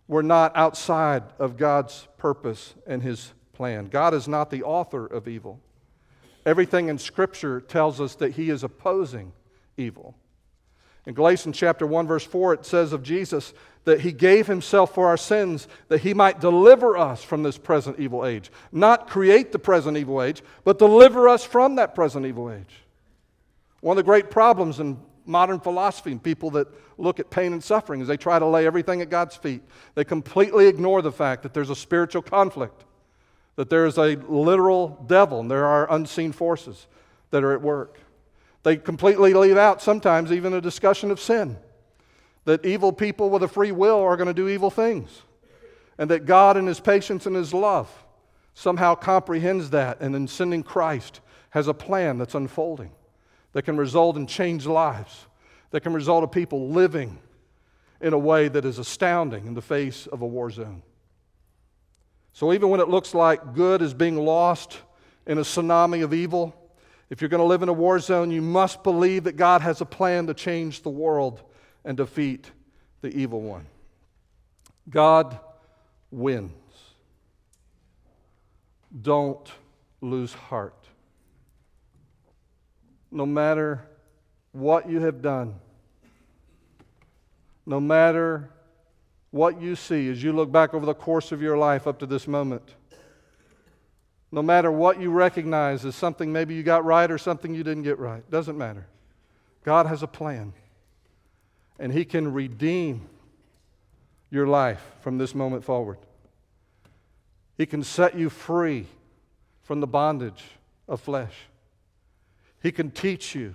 were 0.09 0.23
not 0.23 0.57
outside 0.57 1.25
of 1.39 1.57
God's 1.57 2.07
purpose 2.17 2.75
and 2.87 3.03
His 3.03 3.33
plan. 3.53 3.87
God 3.87 4.15
is 4.15 4.29
not 4.29 4.51
the 4.51 4.63
author 4.63 5.07
of 5.07 5.27
evil. 5.27 5.61
Everything 6.45 6.89
in 6.89 6.99
Scripture 6.99 7.61
tells 7.61 8.01
us 8.01 8.15
that 8.17 8.33
He 8.33 8.51
is 8.51 8.63
opposing 8.63 9.33
evil. 9.77 10.15
In 11.07 11.15
Galatians 11.15 11.57
chapter 11.57 11.87
1 11.87 12.07
verse 12.07 12.25
4 12.25 12.55
it 12.55 12.67
says 12.67 12.93
of 12.93 13.03
Jesus 13.03 13.53
that 13.87 14.01
he 14.01 14.12
gave 14.12 14.49
himself 14.49 14.92
for 14.92 15.07
our 15.07 15.16
sins 15.16 15.68
that 15.88 16.01
he 16.01 16.12
might 16.12 16.40
deliver 16.40 16.99
us 16.99 17.22
from 17.22 17.44
this 17.44 17.57
present 17.57 17.99
evil 18.01 18.27
age. 18.27 18.51
Not 18.72 19.09
create 19.09 19.53
the 19.53 19.61
present 19.61 19.96
evil 19.96 20.20
age, 20.20 20.42
but 20.64 20.79
deliver 20.79 21.29
us 21.29 21.44
from 21.44 21.77
that 21.77 21.94
present 21.94 22.27
evil 22.27 22.51
age. 22.51 22.83
One 23.81 23.96
of 23.96 24.05
the 24.05 24.09
great 24.09 24.29
problems 24.29 24.81
in 24.81 24.99
modern 25.25 25.61
philosophy 25.61 26.11
and 26.11 26.20
people 26.20 26.51
that 26.51 26.66
look 26.99 27.20
at 27.20 27.31
pain 27.31 27.53
and 27.53 27.62
suffering 27.62 28.01
is 28.01 28.09
they 28.09 28.16
try 28.16 28.40
to 28.40 28.46
lay 28.46 28.66
everything 28.66 29.03
at 29.03 29.09
God's 29.09 29.37
feet. 29.37 29.62
They 29.94 30.05
completely 30.05 30.66
ignore 30.66 31.01
the 31.01 31.12
fact 31.12 31.44
that 31.44 31.55
there's 31.55 31.70
a 31.70 31.77
spiritual 31.77 32.22
conflict, 32.22 32.85
that 33.55 33.70
there 33.70 33.87
is 33.87 33.99
a 33.99 34.16
literal 34.16 35.05
devil, 35.07 35.38
and 35.38 35.49
there 35.49 35.64
are 35.64 35.92
unseen 35.92 36.33
forces 36.33 36.88
that 37.31 37.44
are 37.44 37.53
at 37.53 37.62
work. 37.62 38.01
They 38.64 38.77
completely 38.77 39.33
leave 39.33 39.57
out 39.57 39.81
sometimes 39.81 40.33
even 40.33 40.53
a 40.55 40.61
discussion 40.61 41.12
of 41.12 41.20
sin, 41.20 41.57
that 42.47 42.65
evil 42.65 42.93
people 42.93 43.29
with 43.29 43.43
a 43.43 43.49
free 43.49 43.73
will 43.73 44.01
are 44.01 44.17
going 44.17 44.29
to 44.29 44.35
do 44.35 44.49
evil 44.49 44.71
things, 44.71 45.23
and 45.99 46.11
that 46.11 46.25
God, 46.25 46.57
in 46.57 46.67
His 46.67 46.81
patience 46.81 47.27
and 47.27 47.37
His 47.37 47.53
love, 47.53 47.91
somehow 48.55 48.95
comprehends 48.95 49.71
that, 49.71 50.01
and 50.01 50.17
in 50.17 50.27
sending 50.27 50.63
Christ, 50.63 51.21
has 51.51 51.69
a 51.69 51.75
plan 51.75 52.17
that's 52.19 52.35
unfolding 52.35 52.93
that 53.53 53.63
can 53.63 53.77
result 53.77 54.17
in 54.17 54.27
changed 54.27 54.67
lives, 54.67 55.27
that 55.71 55.81
can 55.81 55.93
result 55.93 56.23
in 56.23 56.29
people 56.29 56.69
living 56.69 57.19
in 58.01 58.13
a 58.13 58.19
way 58.19 58.49
that 58.49 58.65
is 58.65 58.79
astounding 58.79 59.47
in 59.47 59.55
the 59.55 59.63
face 59.63 60.07
of 60.07 60.23
a 60.23 60.27
war 60.27 60.51
zone. 60.51 60.83
So, 62.33 62.53
even 62.53 62.69
when 62.69 62.81
it 62.81 62.89
looks 62.89 63.15
like 63.15 63.55
good 63.55 63.81
is 63.81 63.95
being 63.95 64.17
lost 64.17 64.79
in 65.27 65.39
a 65.39 65.41
tsunami 65.41 66.05
of 66.05 66.13
evil, 66.13 66.55
if 67.09 67.21
you're 67.21 67.31
going 67.31 67.41
to 67.41 67.47
live 67.47 67.63
in 67.63 67.71
a 67.71 67.73
war 67.73 67.99
zone, 67.99 68.31
you 68.31 68.43
must 68.43 68.83
believe 68.83 69.25
that 69.25 69.37
God 69.37 69.63
has 69.63 69.81
a 69.81 69.87
plan 69.87 70.27
to 70.27 70.35
change 70.35 70.83
the 70.83 70.91
world 70.91 71.43
and 71.87 71.96
defeat 71.96 72.51
the 73.01 73.09
evil 73.09 73.40
one. 73.40 73.64
God 74.90 75.38
wins. 76.11 76.53
Don't 79.03 79.51
lose 80.03 80.35
heart 80.35 80.75
no 83.11 83.25
matter 83.25 83.81
what 84.53 84.88
you 84.88 85.01
have 85.01 85.22
done, 85.22 85.55
no 87.64 87.81
matter 87.81 88.51
what 89.31 89.61
you 89.61 89.75
see 89.75 90.09
as 90.11 90.22
you 90.22 90.33
look 90.33 90.53
back 90.53 90.75
over 90.75 90.85
the 90.85 90.94
course 90.94 91.33
of 91.33 91.40
your 91.40 91.57
life 91.57 91.87
up 91.87 91.99
to 91.99 92.07
this 92.07 92.29
moment, 92.29 92.75
no 94.31 94.42
matter 94.42 94.70
what 94.70 95.01
you 95.01 95.11
recognize 95.11 95.85
as 95.85 95.94
something 95.94 96.33
maybe 96.33 96.55
you 96.55 96.62
got 96.62 96.85
right 96.85 97.11
or 97.11 97.18
something 97.18 97.55
you 97.55 97.64
didn't 97.64 97.85
get 97.85 97.99
right, 97.99 98.29
doesn't 98.31 98.59
matter. 98.59 98.87
God 99.64 99.87
has 99.87 100.03
a 100.03 100.07
plan, 100.07 100.53
and 101.79 101.93
He 101.93 102.05
can 102.05 102.33
redeem 102.33 103.03
your 104.31 104.47
life 104.47 104.83
from 105.01 105.19
this 105.19 105.35
moment 105.35 105.65
forward. 105.65 105.99
He 107.57 107.67
can 107.67 107.83
set 107.83 108.17
you 108.17 108.29
free 108.29 108.87
from 109.62 109.81
the 109.81 109.87
bondage 109.87 110.45
of 110.89 111.01
flesh. 111.01 111.35
He 112.62 112.73
can 112.73 112.91
teach 112.91 113.35
you 113.35 113.55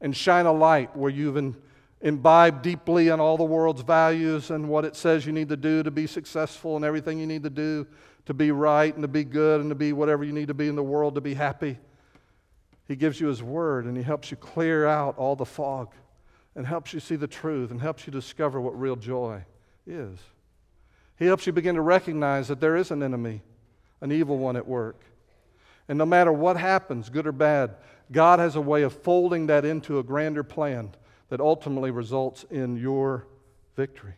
and 0.00 0.16
shine 0.16 0.46
a 0.46 0.52
light 0.52 0.96
where 0.96 1.10
you've 1.10 1.54
imbibed 2.00 2.62
deeply 2.62 3.08
in 3.08 3.20
all 3.20 3.36
the 3.36 3.44
world's 3.44 3.82
values 3.82 4.50
and 4.50 4.68
what 4.68 4.84
it 4.84 4.96
says 4.96 5.26
you 5.26 5.32
need 5.32 5.48
to 5.48 5.56
do 5.56 5.82
to 5.82 5.90
be 5.90 6.06
successful 6.06 6.76
and 6.76 6.84
everything 6.84 7.18
you 7.18 7.26
need 7.26 7.42
to 7.42 7.50
do 7.50 7.86
to 8.26 8.34
be 8.34 8.50
right 8.50 8.92
and 8.94 9.02
to 9.02 9.08
be 9.08 9.24
good 9.24 9.60
and 9.60 9.70
to 9.70 9.74
be 9.74 9.92
whatever 9.92 10.22
you 10.22 10.32
need 10.32 10.48
to 10.48 10.54
be 10.54 10.68
in 10.68 10.76
the 10.76 10.82
world 10.82 11.14
to 11.14 11.20
be 11.20 11.34
happy. 11.34 11.78
He 12.86 12.96
gives 12.96 13.20
you 13.20 13.28
His 13.28 13.42
Word 13.42 13.86
and 13.86 13.96
He 13.96 14.02
helps 14.02 14.30
you 14.30 14.36
clear 14.36 14.86
out 14.86 15.16
all 15.16 15.34
the 15.34 15.46
fog 15.46 15.92
and 16.58 16.66
helps 16.66 16.92
you 16.92 16.98
see 16.98 17.14
the 17.14 17.28
truth 17.28 17.70
and 17.70 17.80
helps 17.80 18.04
you 18.04 18.12
discover 18.12 18.60
what 18.60 18.78
real 18.78 18.96
joy 18.96 19.44
is. 19.86 20.18
He 21.16 21.24
helps 21.24 21.46
you 21.46 21.52
begin 21.52 21.76
to 21.76 21.80
recognize 21.80 22.48
that 22.48 22.58
there 22.58 22.74
is 22.74 22.90
an 22.90 23.00
enemy, 23.00 23.42
an 24.00 24.10
evil 24.10 24.38
one 24.38 24.56
at 24.56 24.66
work. 24.66 25.00
And 25.88 25.96
no 25.96 26.04
matter 26.04 26.32
what 26.32 26.56
happens, 26.56 27.10
good 27.10 27.28
or 27.28 27.32
bad, 27.32 27.76
God 28.10 28.40
has 28.40 28.56
a 28.56 28.60
way 28.60 28.82
of 28.82 28.92
folding 28.92 29.46
that 29.46 29.64
into 29.64 30.00
a 30.00 30.02
grander 30.02 30.42
plan 30.42 30.90
that 31.28 31.40
ultimately 31.40 31.92
results 31.92 32.44
in 32.50 32.76
your 32.76 33.28
victory. 33.76 34.14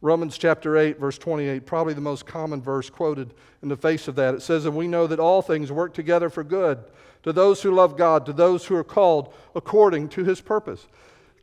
Romans 0.00 0.38
chapter 0.38 0.76
8, 0.76 1.00
verse 1.00 1.18
28, 1.18 1.66
probably 1.66 1.94
the 1.94 2.00
most 2.00 2.24
common 2.24 2.62
verse 2.62 2.88
quoted 2.88 3.34
in 3.64 3.68
the 3.68 3.76
face 3.76 4.06
of 4.06 4.14
that. 4.14 4.34
It 4.34 4.42
says, 4.42 4.64
And 4.64 4.76
we 4.76 4.86
know 4.86 5.08
that 5.08 5.18
all 5.18 5.42
things 5.42 5.72
work 5.72 5.92
together 5.92 6.30
for 6.30 6.44
good 6.44 6.84
to 7.24 7.32
those 7.32 7.62
who 7.62 7.72
love 7.72 7.96
God, 7.96 8.26
to 8.26 8.32
those 8.32 8.66
who 8.66 8.76
are 8.76 8.84
called 8.84 9.34
according 9.56 10.08
to 10.10 10.22
his 10.22 10.40
purpose. 10.40 10.86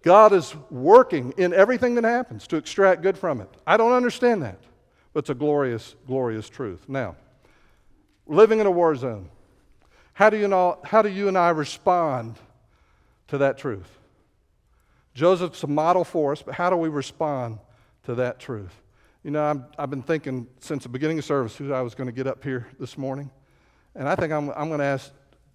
God 0.01 0.33
is 0.33 0.55
working 0.69 1.33
in 1.37 1.53
everything 1.53 1.95
that 1.95 2.03
happens 2.03 2.47
to 2.47 2.57
extract 2.57 3.01
good 3.01 3.17
from 3.17 3.41
it. 3.41 3.49
I 3.67 3.77
don't 3.77 3.91
understand 3.91 4.43
that, 4.43 4.59
but 5.13 5.19
it's 5.19 5.29
a 5.29 5.35
glorious, 5.35 5.95
glorious 6.07 6.47
truth. 6.47 6.87
Now, 6.87 7.15
living 8.25 8.59
in 8.59 8.65
a 8.65 8.71
war 8.71 8.95
zone, 8.95 9.29
how 10.13 10.29
do 10.29 10.37
you, 10.37 10.47
know, 10.47 10.79
how 10.83 11.01
do 11.01 11.09
you 11.09 11.27
and 11.27 11.37
I 11.37 11.49
respond 11.49 12.35
to 13.27 13.37
that 13.39 13.57
truth? 13.57 13.89
Joseph's 15.13 15.63
a 15.63 15.67
model 15.67 16.03
for 16.03 16.31
us, 16.31 16.41
but 16.41 16.53
how 16.53 16.69
do 16.69 16.77
we 16.77 16.87
respond 16.87 17.59
to 18.09 18.15
that 18.15 18.39
truth. 18.39 18.73
You 19.23 19.29
know, 19.29 19.63
i 19.77 19.81
have 19.81 19.91
been 19.91 20.01
thinking 20.01 20.47
since 20.59 20.83
the 20.83 20.89
beginning 20.89 21.19
of 21.19 21.25
service 21.25 21.55
who 21.55 21.71
I 21.71 21.81
was 21.81 21.93
going 21.93 22.07
to 22.07 22.11
get 22.11 22.25
up 22.25 22.43
here 22.43 22.67
this 22.79 22.97
morning. 22.97 23.29
And 23.93 24.09
I 24.09 24.15
think 24.15 24.33
I'm, 24.33 24.49
I'm 24.51 24.67
going 24.67 24.79
to 24.79 24.85
ask 24.85 25.11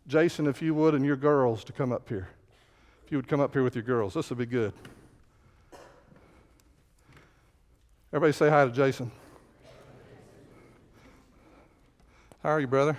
Jason, 0.07 0.47
if 0.47 0.63
you 0.63 0.73
would, 0.75 0.95
and 0.95 1.05
your 1.05 1.17
girls 1.17 1.65
to 1.65 1.73
come 1.73 1.91
up 1.91 2.09
here. 2.09 2.29
If 3.05 3.13
you 3.13 3.19
would 3.19 3.29
come 3.29 3.41
up 3.41 3.53
here 3.53 3.63
with 3.63 3.75
your 3.75 3.85
girls, 3.85 4.15
this 4.15 4.31
would 4.31 4.39
be 4.39 4.47
good. 4.47 4.73
Everybody 8.13 8.33
say 8.33 8.49
hi 8.49 8.65
to 8.65 8.71
Jason. 8.71 9.11
How 12.43 12.51
are 12.51 12.61
you, 12.61 12.67
brother? 12.67 12.97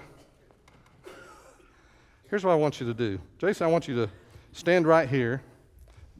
Here's 2.29 2.43
what 2.43 2.51
I 2.51 2.55
want 2.55 2.79
you 2.79 2.85
to 2.85 2.93
do. 2.93 3.19
Jason, 3.39 3.65
I 3.65 3.69
want 3.69 3.87
you 3.87 3.95
to 3.95 4.09
stand 4.51 4.85
right 4.85 5.09
here 5.09 5.41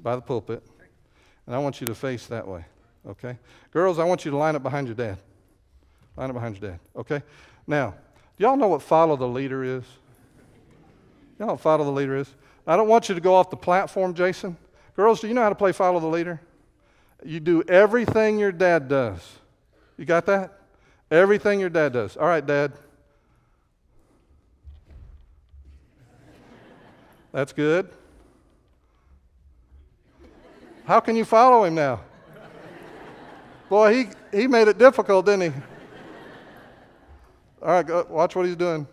by 0.02 0.16
the 0.16 0.22
pulpit, 0.22 0.64
and 1.46 1.56
I 1.56 1.60
want 1.60 1.80
you 1.80 1.88
to 1.88 1.96
face 1.96 2.26
that 2.28 2.48
way. 2.48 2.66
Okay? 3.08 3.38
Girls, 3.72 4.00
I 4.00 4.04
want 4.04 4.26
you 4.26 4.32
to 4.32 4.38
line 4.38 4.56
up 4.56 4.64
behind 4.64 4.88
your 4.88 4.96
dad. 4.96 5.18
Line 6.18 6.30
up 6.30 6.36
behind 6.36 6.60
your 6.60 6.72
dad. 6.72 6.80
Okay? 6.96 7.22
Now, 7.68 7.94
do 8.38 8.44
y'all 8.44 8.58
know 8.58 8.68
what 8.68 8.82
follow 8.82 9.16
the 9.16 9.28
leader 9.28 9.64
is? 9.64 9.84
Y'all 11.38 11.48
know 11.48 11.54
what 11.54 11.62
follow 11.62 11.84
the 11.84 11.92
leader 11.92 12.16
is? 12.16 12.34
I 12.68 12.76
don't 12.76 12.88
want 12.88 13.10
you 13.10 13.16
to 13.16 13.22
go 13.22 13.36
off 13.36 13.50
the 13.50 13.58
platform, 13.58 14.14
Jason. 14.14 14.58
Girls, 14.96 15.22
do 15.22 15.28
you 15.28 15.34
know 15.34 15.42
how 15.42 15.50
to 15.50 15.56
play 15.56 15.72
follow 15.72 16.00
the 16.00 16.08
leader? 16.08 16.42
You 17.24 17.40
do 17.40 17.64
everything 17.64 18.40
your 18.40 18.52
dad 18.52 18.88
does. 18.88 19.20
You 19.98 20.06
got 20.06 20.26
that? 20.26 20.60
Everything 21.12 21.60
your 21.60 21.70
dad 21.70 21.94
does. 21.94 22.18
All 22.18 22.28
right, 22.28 22.46
dad. 22.46 22.74
That's 27.32 27.54
good. 27.54 27.90
How 30.86 31.00
can 31.00 31.16
you 31.16 31.26
follow 31.26 31.64
him 31.66 31.76
now? 31.76 32.02
Boy, 33.70 33.94
he, 34.32 34.38
he 34.40 34.48
made 34.48 34.68
it 34.68 34.78
difficult, 34.78 35.26
didn't 35.26 35.52
he? 35.52 35.60
All 37.62 37.70
right, 37.70 37.86
go, 37.86 38.06
watch 38.10 38.36
what 38.36 38.46
he's 38.46 38.56
doing. 38.56 38.88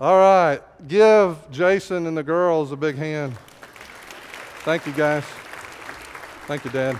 All 0.00 0.16
right, 0.16 0.62
give 0.88 1.36
Jason 1.50 2.06
and 2.06 2.16
the 2.16 2.22
girls 2.22 2.72
a 2.72 2.76
big 2.76 2.96
hand. 2.96 3.36
Thank 4.60 4.86
you, 4.86 4.94
guys. 4.94 5.24
Thank 6.46 6.64
you, 6.64 6.70
Dad. 6.70 6.98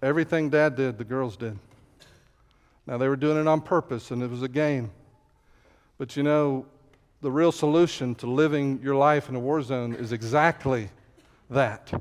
Everything 0.00 0.48
Dad 0.48 0.74
did, 0.74 0.96
the 0.96 1.04
girls 1.04 1.36
did. 1.36 1.58
Now, 2.86 2.96
they 2.96 3.08
were 3.08 3.16
doing 3.16 3.36
it 3.36 3.46
on 3.46 3.60
purpose, 3.60 4.10
and 4.10 4.22
it 4.22 4.30
was 4.30 4.42
a 4.42 4.48
game. 4.48 4.90
But 5.98 6.16
you 6.16 6.22
know, 6.22 6.64
the 7.20 7.30
real 7.30 7.52
solution 7.52 8.14
to 8.14 8.26
living 8.26 8.80
your 8.82 8.96
life 8.96 9.28
in 9.28 9.34
a 9.34 9.40
war 9.40 9.60
zone 9.60 9.94
is 9.94 10.12
exactly 10.12 10.88
that. 11.50 11.92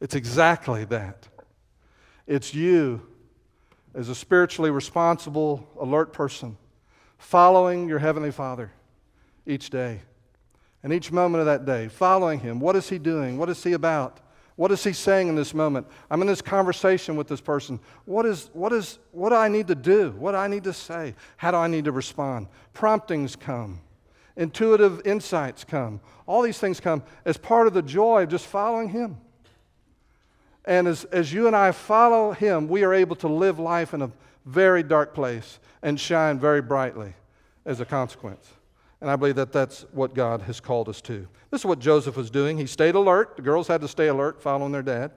It's 0.00 0.14
exactly 0.14 0.86
that. 0.86 1.28
It's 2.26 2.54
you, 2.54 3.02
as 3.96 4.10
a 4.10 4.14
spiritually 4.14 4.70
responsible, 4.70 5.66
alert 5.80 6.12
person, 6.12 6.56
following 7.18 7.88
your 7.88 7.98
Heavenly 7.98 8.30
Father 8.30 8.70
each 9.46 9.70
day. 9.70 10.02
And 10.82 10.92
each 10.92 11.10
moment 11.10 11.40
of 11.40 11.46
that 11.46 11.64
day, 11.64 11.88
following 11.88 12.38
Him. 12.38 12.60
What 12.60 12.76
is 12.76 12.88
He 12.88 12.98
doing? 12.98 13.38
What 13.38 13.48
is 13.48 13.64
He 13.64 13.72
about? 13.72 14.20
What 14.56 14.72
is 14.72 14.82
he 14.82 14.94
saying 14.94 15.28
in 15.28 15.34
this 15.34 15.52
moment? 15.52 15.86
I'm 16.10 16.22
in 16.22 16.26
this 16.26 16.40
conversation 16.40 17.14
with 17.14 17.28
this 17.28 17.42
person. 17.42 17.78
What, 18.06 18.24
is, 18.24 18.48
what, 18.54 18.72
is, 18.72 18.98
what 19.12 19.28
do 19.28 19.34
I 19.34 19.48
need 19.48 19.68
to 19.68 19.74
do? 19.74 20.12
What 20.12 20.32
do 20.32 20.38
I 20.38 20.48
need 20.48 20.64
to 20.64 20.72
say? 20.72 21.14
How 21.36 21.50
do 21.50 21.58
I 21.58 21.66
need 21.66 21.84
to 21.84 21.92
respond? 21.92 22.48
Promptings 22.72 23.36
come, 23.36 23.80
intuitive 24.34 25.02
insights 25.04 25.62
come. 25.62 26.00
All 26.26 26.40
these 26.40 26.58
things 26.58 26.80
come 26.80 27.02
as 27.26 27.36
part 27.36 27.66
of 27.66 27.74
the 27.74 27.82
joy 27.82 28.22
of 28.22 28.30
just 28.30 28.46
following 28.46 28.88
him. 28.88 29.18
And 30.66 30.88
as, 30.88 31.04
as 31.04 31.32
you 31.32 31.46
and 31.46 31.54
I 31.54 31.72
follow 31.72 32.32
him, 32.32 32.68
we 32.68 32.82
are 32.82 32.92
able 32.92 33.16
to 33.16 33.28
live 33.28 33.58
life 33.58 33.94
in 33.94 34.02
a 34.02 34.10
very 34.44 34.82
dark 34.82 35.14
place 35.14 35.58
and 35.82 35.98
shine 35.98 36.38
very 36.38 36.60
brightly 36.60 37.14
as 37.64 37.80
a 37.80 37.84
consequence. 37.84 38.48
And 39.00 39.10
I 39.10 39.16
believe 39.16 39.36
that 39.36 39.52
that's 39.52 39.84
what 39.92 40.14
God 40.14 40.42
has 40.42 40.58
called 40.58 40.88
us 40.88 41.00
to. 41.02 41.28
This 41.50 41.60
is 41.60 41.66
what 41.66 41.78
Joseph 41.78 42.16
was 42.16 42.30
doing. 42.30 42.58
He 42.58 42.66
stayed 42.66 42.94
alert. 42.94 43.36
The 43.36 43.42
girls 43.42 43.68
had 43.68 43.80
to 43.82 43.88
stay 43.88 44.08
alert, 44.08 44.42
following 44.42 44.72
their 44.72 44.82
dad. 44.82 45.12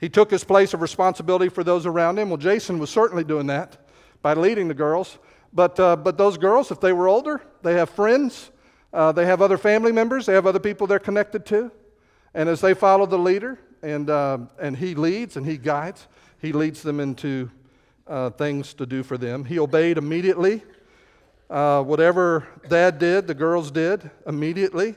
He 0.00 0.08
took 0.08 0.30
his 0.30 0.44
place 0.44 0.72
of 0.74 0.80
responsibility 0.80 1.48
for 1.48 1.64
those 1.64 1.86
around 1.86 2.18
him. 2.18 2.30
Well, 2.30 2.36
Jason 2.36 2.78
was 2.78 2.90
certainly 2.90 3.24
doing 3.24 3.46
that 3.48 3.76
by 4.22 4.34
leading 4.34 4.68
the 4.68 4.74
girls. 4.74 5.18
But, 5.52 5.80
uh, 5.80 5.96
but 5.96 6.16
those 6.16 6.38
girls, 6.38 6.70
if 6.70 6.80
they 6.80 6.92
were 6.92 7.08
older, 7.08 7.42
they 7.62 7.74
have 7.74 7.90
friends, 7.90 8.50
uh, 8.92 9.12
they 9.12 9.26
have 9.26 9.42
other 9.42 9.58
family 9.58 9.92
members, 9.92 10.26
they 10.26 10.34
have 10.34 10.46
other 10.46 10.60
people 10.60 10.86
they're 10.86 10.98
connected 10.98 11.44
to. 11.46 11.72
And 12.34 12.48
as 12.48 12.60
they 12.60 12.74
follow 12.74 13.06
the 13.06 13.18
leader, 13.18 13.58
and, 13.82 14.10
uh, 14.10 14.38
and 14.58 14.76
he 14.76 14.94
leads 14.94 15.36
and 15.36 15.46
he 15.46 15.56
guides, 15.56 16.06
he 16.40 16.52
leads 16.52 16.82
them 16.82 17.00
into 17.00 17.50
uh, 18.06 18.30
things 18.30 18.74
to 18.74 18.86
do 18.86 19.02
for 19.02 19.16
them. 19.16 19.44
He 19.44 19.58
obeyed 19.58 19.98
immediately. 19.98 20.62
Uh, 21.48 21.82
whatever 21.82 22.46
dad 22.68 22.98
did, 22.98 23.26
the 23.26 23.34
girls 23.34 23.70
did 23.70 24.10
immediately. 24.26 24.96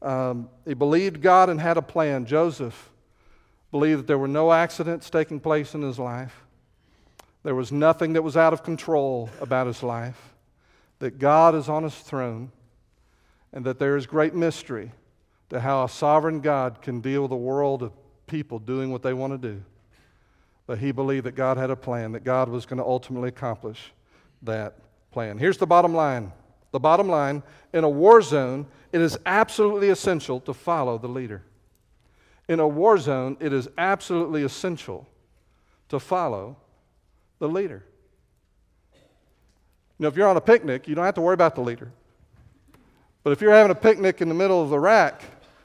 Um, 0.00 0.48
he 0.66 0.74
believed 0.74 1.22
God 1.22 1.48
and 1.48 1.60
had 1.60 1.76
a 1.76 1.82
plan. 1.82 2.26
Joseph 2.26 2.90
believed 3.70 4.00
that 4.00 4.06
there 4.06 4.18
were 4.18 4.28
no 4.28 4.52
accidents 4.52 5.08
taking 5.10 5.40
place 5.40 5.74
in 5.74 5.82
his 5.82 5.98
life. 5.98 6.44
There 7.42 7.54
was 7.54 7.72
nothing 7.72 8.12
that 8.12 8.22
was 8.22 8.36
out 8.36 8.52
of 8.52 8.62
control 8.62 9.30
about 9.40 9.66
his 9.66 9.82
life. 9.82 10.34
That 10.98 11.18
God 11.18 11.54
is 11.54 11.68
on 11.68 11.82
his 11.82 11.96
throne, 11.96 12.52
and 13.52 13.64
that 13.64 13.78
there 13.78 13.96
is 13.96 14.06
great 14.06 14.34
mystery 14.34 14.92
to 15.50 15.60
how 15.60 15.84
a 15.84 15.88
sovereign 15.88 16.40
God 16.40 16.80
can 16.80 17.00
deal 17.00 17.22
with 17.22 17.32
a 17.32 17.36
world 17.36 17.82
of 17.82 17.92
people 18.26 18.58
doing 18.58 18.90
what 18.90 19.02
they 19.02 19.12
want 19.12 19.32
to 19.32 19.38
do. 19.38 19.62
But 20.66 20.78
he 20.78 20.92
believed 20.92 21.26
that 21.26 21.34
God 21.34 21.56
had 21.56 21.70
a 21.70 21.76
plan, 21.76 22.12
that 22.12 22.24
God 22.24 22.48
was 22.48 22.66
going 22.66 22.78
to 22.78 22.84
ultimately 22.84 23.28
accomplish 23.28 23.92
that 24.42 24.76
plan. 25.10 25.38
Here's 25.38 25.58
the 25.58 25.66
bottom 25.66 25.94
line 25.94 26.32
the 26.70 26.80
bottom 26.80 27.08
line 27.08 27.42
in 27.74 27.84
a 27.84 27.88
war 27.88 28.22
zone, 28.22 28.66
it 28.92 29.00
is 29.00 29.18
absolutely 29.26 29.90
essential 29.90 30.40
to 30.40 30.54
follow 30.54 30.96
the 30.96 31.08
leader. 31.08 31.42
In 32.48 32.60
a 32.60 32.66
war 32.66 32.96
zone, 32.96 33.36
it 33.40 33.52
is 33.52 33.68
absolutely 33.76 34.42
essential 34.42 35.06
to 35.90 36.00
follow 36.00 36.56
the 37.38 37.48
leader. 37.48 37.84
Know, 39.98 40.08
if 40.08 40.16
you're 40.16 40.26
on 40.26 40.36
a 40.36 40.40
picnic, 40.40 40.88
you 40.88 40.96
don't 40.96 41.04
have 41.04 41.14
to 41.14 41.20
worry 41.20 41.34
about 41.34 41.54
the 41.54 41.60
leader. 41.60 41.92
But 43.22 43.32
if 43.32 43.40
you're 43.40 43.52
having 43.52 43.70
a 43.70 43.74
picnic 43.74 44.20
in 44.20 44.28
the 44.28 44.34
middle 44.34 44.60
of 44.60 44.72
Iraq, 44.72 45.22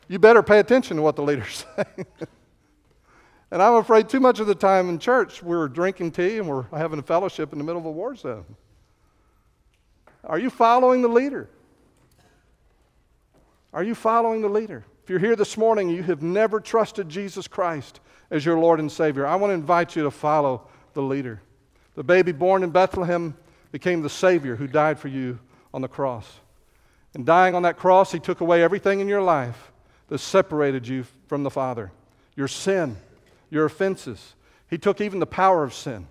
you 0.07 0.19
better 0.19 0.43
pay 0.43 0.59
attention 0.59 0.97
to 0.97 1.03
what 1.03 1.15
the 1.15 1.23
leader's 1.23 1.65
saying. 1.75 2.05
And 3.51 3.61
I'm 3.61 3.75
afraid 3.75 4.09
too 4.09 4.19
much 4.19 4.39
of 4.39 4.47
the 4.47 4.55
time 4.55 4.89
in 4.89 4.99
church, 4.99 5.41
we're 5.41 5.67
drinking 5.67 6.11
tea 6.11 6.37
and 6.37 6.47
we're 6.47 6.63
having 6.63 6.99
a 6.99 7.03
fellowship 7.03 7.53
in 7.53 7.57
the 7.57 7.63
middle 7.63 7.79
of 7.79 7.85
a 7.85 7.91
war 7.91 8.15
zone. 8.15 8.45
Are 10.23 10.39
you 10.39 10.49
following 10.49 11.01
the 11.01 11.07
leader? 11.07 11.49
Are 13.71 13.83
you 13.83 13.95
following 13.95 14.41
the 14.41 14.49
leader? 14.49 14.83
If 15.03 15.09
you're 15.09 15.19
here 15.19 15.35
this 15.35 15.57
morning, 15.57 15.89
you 15.89 16.03
have 16.03 16.21
never 16.21 16.59
trusted 16.59 17.07
Jesus 17.07 17.47
Christ 17.47 18.01
as 18.29 18.45
your 18.45 18.59
Lord 18.59 18.79
and 18.79 18.91
Savior. 18.91 19.25
I 19.25 19.35
want 19.35 19.51
to 19.51 19.55
invite 19.55 19.95
you 19.95 20.03
to 20.03 20.11
follow 20.11 20.67
the 20.93 21.01
leader. 21.01 21.41
The 21.95 22.03
baby 22.03 22.33
born 22.33 22.63
in 22.63 22.71
Bethlehem 22.71 23.37
became 23.71 24.01
the 24.01 24.09
Savior 24.09 24.57
who 24.57 24.67
died 24.67 24.99
for 24.99 25.07
you 25.07 25.39
on 25.73 25.81
the 25.81 25.87
cross. 25.87 26.39
And 27.13 27.25
dying 27.25 27.55
on 27.55 27.63
that 27.63 27.77
cross, 27.77 28.11
He 28.11 28.19
took 28.19 28.41
away 28.41 28.61
everything 28.61 28.99
in 28.99 29.07
your 29.07 29.21
life 29.21 29.71
that 30.09 30.19
separated 30.19 30.87
you 30.87 31.05
from 31.27 31.43
the 31.43 31.49
Father 31.49 31.91
your 32.37 32.47
sin, 32.47 32.95
your 33.49 33.65
offenses. 33.65 34.35
He 34.69 34.77
took 34.77 35.01
even 35.01 35.19
the 35.19 35.25
power 35.25 35.63
of 35.63 35.73
sin 35.73 36.07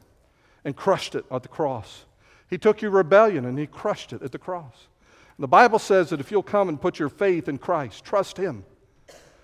and 0.64 0.74
crushed 0.74 1.14
it 1.14 1.24
at 1.30 1.42
the 1.42 1.48
cross. 1.48 2.04
He 2.48 2.58
took 2.58 2.82
your 2.82 2.90
rebellion 2.90 3.44
and 3.44 3.58
He 3.58 3.66
crushed 3.66 4.12
it 4.12 4.22
at 4.22 4.32
the 4.32 4.38
cross. 4.38 4.88
And 5.36 5.42
the 5.42 5.48
Bible 5.48 5.78
says 5.78 6.10
that 6.10 6.20
if 6.20 6.30
you'll 6.30 6.42
come 6.42 6.68
and 6.68 6.80
put 6.80 6.98
your 6.98 7.08
faith 7.08 7.48
in 7.48 7.58
Christ, 7.58 8.04
trust 8.04 8.36
Him, 8.36 8.64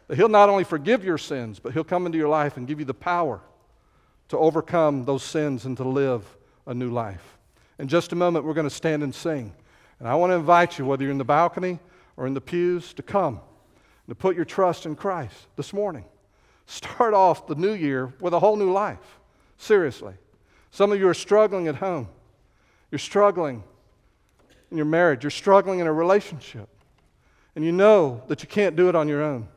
that 0.08 0.16
He'll 0.16 0.28
not 0.28 0.48
only 0.48 0.64
forgive 0.64 1.04
your 1.04 1.18
sins, 1.18 1.58
but 1.58 1.72
He'll 1.72 1.84
come 1.84 2.06
into 2.06 2.18
your 2.18 2.28
life 2.28 2.56
and 2.56 2.66
give 2.66 2.78
you 2.78 2.84
the 2.84 2.94
power 2.94 3.40
to 4.28 4.38
overcome 4.38 5.04
those 5.04 5.22
sins 5.22 5.66
and 5.66 5.76
to 5.76 5.84
live 5.84 6.24
a 6.66 6.72
new 6.72 6.90
life. 6.90 7.38
In 7.78 7.88
just 7.88 8.12
a 8.12 8.16
moment, 8.16 8.44
we're 8.44 8.54
going 8.54 8.68
to 8.68 8.74
stand 8.74 9.02
and 9.02 9.14
sing. 9.14 9.52
And 9.98 10.08
I 10.08 10.14
want 10.14 10.30
to 10.30 10.36
invite 10.36 10.78
you, 10.78 10.86
whether 10.86 11.02
you're 11.02 11.12
in 11.12 11.18
the 11.18 11.24
balcony 11.24 11.78
or 12.16 12.26
in 12.26 12.34
the 12.34 12.40
pews, 12.40 12.94
to 12.94 13.02
come 13.02 13.34
and 14.06 14.08
to 14.08 14.14
put 14.14 14.34
your 14.34 14.44
trust 14.44 14.86
in 14.86 14.96
Christ 14.96 15.34
this 15.56 15.72
morning. 15.72 16.04
Start 16.66 17.14
off 17.14 17.46
the 17.46 17.54
new 17.54 17.72
year 17.72 18.12
with 18.20 18.32
a 18.32 18.40
whole 18.40 18.56
new 18.56 18.72
life. 18.72 19.20
Seriously. 19.56 20.14
Some 20.70 20.92
of 20.92 20.98
you 20.98 21.08
are 21.08 21.14
struggling 21.14 21.68
at 21.68 21.76
home. 21.76 22.08
You're 22.90 22.98
struggling 22.98 23.62
in 24.70 24.76
your 24.76 24.86
marriage. 24.86 25.22
You're 25.24 25.30
struggling 25.30 25.80
in 25.80 25.86
a 25.86 25.92
relationship. 25.92 26.68
And 27.54 27.64
you 27.64 27.72
know 27.72 28.22
that 28.28 28.42
you 28.42 28.48
can't 28.48 28.76
do 28.76 28.88
it 28.88 28.94
on 28.94 29.08
your 29.08 29.22
own. 29.22 29.48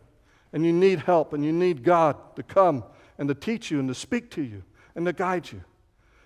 And 0.52 0.66
you 0.66 0.74
need 0.74 1.00
help 1.00 1.34
and 1.34 1.44
you 1.44 1.52
need 1.52 1.84
God 1.84 2.18
to 2.36 2.44
come 2.44 2.84
and 3.18 3.28
to 3.30 3.36
teach 3.36 3.72
you 3.72 3.80
and 3.80 3.88
to 3.88 3.96
speak 3.96 4.30
to 4.32 4.44
you 4.44 4.64
and 4.96 5.06
to 5.06 5.14
guide 5.14 5.52
you. 5.52 5.62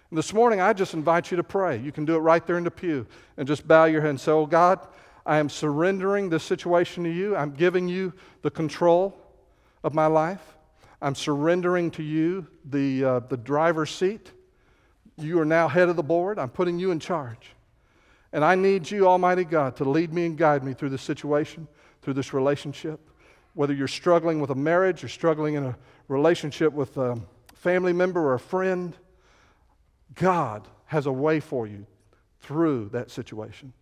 And 0.09 0.17
this 0.17 0.34
morning, 0.34 0.59
I 0.59 0.73
just 0.73 0.95
invite 0.95 1.30
you 1.30 1.38
to 1.38 1.43
pray. 1.43 1.77
You 1.77 1.91
can 1.91 2.05
do 2.05 2.15
it 2.15 2.19
right 2.19 2.45
there 2.45 2.57
in 2.57 2.63
the 2.63 2.71
pew 2.71 3.05
and 3.38 3.47
just 3.47 3.67
bow 3.67 3.86
your 3.86 4.01
head 4.01 4.09
and 4.09 4.19
say, 4.19 4.32
Oh, 4.32 4.47
God, 4.47 4.80
I 5.25 5.38
am 5.38 5.49
surrendering 5.49 6.30
this 6.30 6.43
situation 6.43 7.03
to 7.03 7.11
you. 7.11 7.36
I'm 7.36 7.51
giving 7.51 7.88
you 7.88 8.13
the 8.41 8.49
control 8.49 9.15
of 9.84 9.93
my 9.93 10.07
life. 10.07 10.41
I'm 11.02 11.16
surrendering 11.16 11.91
to 11.91 12.04
you 12.04 12.47
the, 12.66 13.06
uh, 13.06 13.20
the 13.20 13.38
driver's 13.38 13.89
seat. 13.89 14.32
You 15.18 15.39
are 15.39 15.45
now 15.45 15.68
head 15.68 15.89
of 15.89 15.95
the 15.95 16.04
board. 16.04 16.38
I'm 16.38 16.50
putting 16.50 16.80
you 16.80 16.91
in 16.91 17.00
charge. 17.00 17.52
And 18.32 18.43
I 18.43 18.56
need 18.56 18.89
you, 18.89 19.08
Almighty 19.08 19.43
God, 19.43 19.76
to 19.78 19.89
lead 19.89 20.14
me 20.14 20.26
and 20.26 20.38
guide 20.38 20.64
me 20.64 20.74
through 20.74 20.89
this 20.89 21.02
situation, 21.02 21.68
through 22.02 22.14
this 22.14 22.34
relationship. 22.34 23.00
Whether 23.54 23.74
you're 23.74 23.88
struggling 23.88 24.39
with 24.39 24.52
a 24.52 24.56
marriage, 24.56 25.02
you're 25.02 25.10
struggling 25.10 25.56
in 25.56 25.66
a 25.66 25.78
relationship 26.08 26.74
with 26.74 26.97
a 26.97 27.20
family 27.56 27.93
member 27.93 28.22
or 28.22 28.36
a 28.36 28.39
friend, 28.39 28.95
God 30.16 30.68
has 30.86 31.06
a 31.06 31.12
way 31.12 31.39
for 31.39 31.66
you 31.66 31.86
through 32.41 32.89
that 32.89 33.10
situation. 33.10 33.74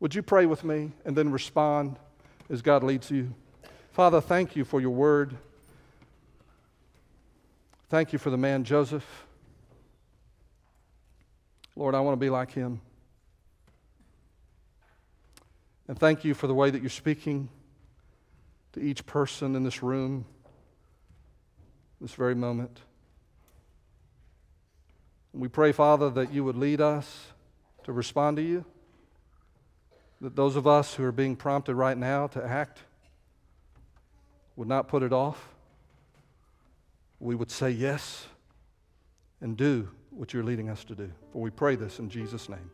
Would 0.00 0.14
you 0.14 0.22
pray 0.22 0.46
with 0.46 0.64
me 0.64 0.92
and 1.04 1.16
then 1.16 1.30
respond 1.30 1.98
as 2.50 2.62
God 2.62 2.82
leads 2.82 3.10
you? 3.10 3.34
Father, 3.92 4.20
thank 4.20 4.56
you 4.56 4.64
for 4.64 4.80
your 4.80 4.90
word. 4.90 5.36
Thank 7.92 8.14
you 8.14 8.18
for 8.18 8.30
the 8.30 8.38
man 8.38 8.64
Joseph. 8.64 9.04
Lord, 11.76 11.94
I 11.94 12.00
want 12.00 12.14
to 12.14 12.18
be 12.18 12.30
like 12.30 12.50
him. 12.50 12.80
And 15.88 15.98
thank 15.98 16.24
you 16.24 16.32
for 16.32 16.46
the 16.46 16.54
way 16.54 16.70
that 16.70 16.80
you're 16.80 16.88
speaking 16.88 17.50
to 18.72 18.80
each 18.80 19.04
person 19.04 19.54
in 19.54 19.62
this 19.62 19.82
room, 19.82 20.24
this 22.00 22.14
very 22.14 22.34
moment. 22.34 22.80
We 25.34 25.48
pray, 25.48 25.72
Father, 25.72 26.08
that 26.08 26.32
you 26.32 26.44
would 26.44 26.56
lead 26.56 26.80
us 26.80 27.26
to 27.84 27.92
respond 27.92 28.38
to 28.38 28.42
you, 28.42 28.64
that 30.22 30.34
those 30.34 30.56
of 30.56 30.66
us 30.66 30.94
who 30.94 31.04
are 31.04 31.12
being 31.12 31.36
prompted 31.36 31.74
right 31.74 31.98
now 31.98 32.26
to 32.28 32.42
act 32.42 32.78
would 34.56 34.66
not 34.66 34.88
put 34.88 35.02
it 35.02 35.12
off. 35.12 35.51
We 37.22 37.36
would 37.36 37.52
say 37.52 37.70
yes 37.70 38.26
and 39.40 39.56
do 39.56 39.88
what 40.10 40.34
you're 40.34 40.42
leading 40.42 40.68
us 40.68 40.82
to 40.82 40.96
do. 40.96 41.08
For 41.32 41.40
we 41.40 41.50
pray 41.50 41.76
this 41.76 42.00
in 42.00 42.10
Jesus' 42.10 42.48
name. 42.48 42.68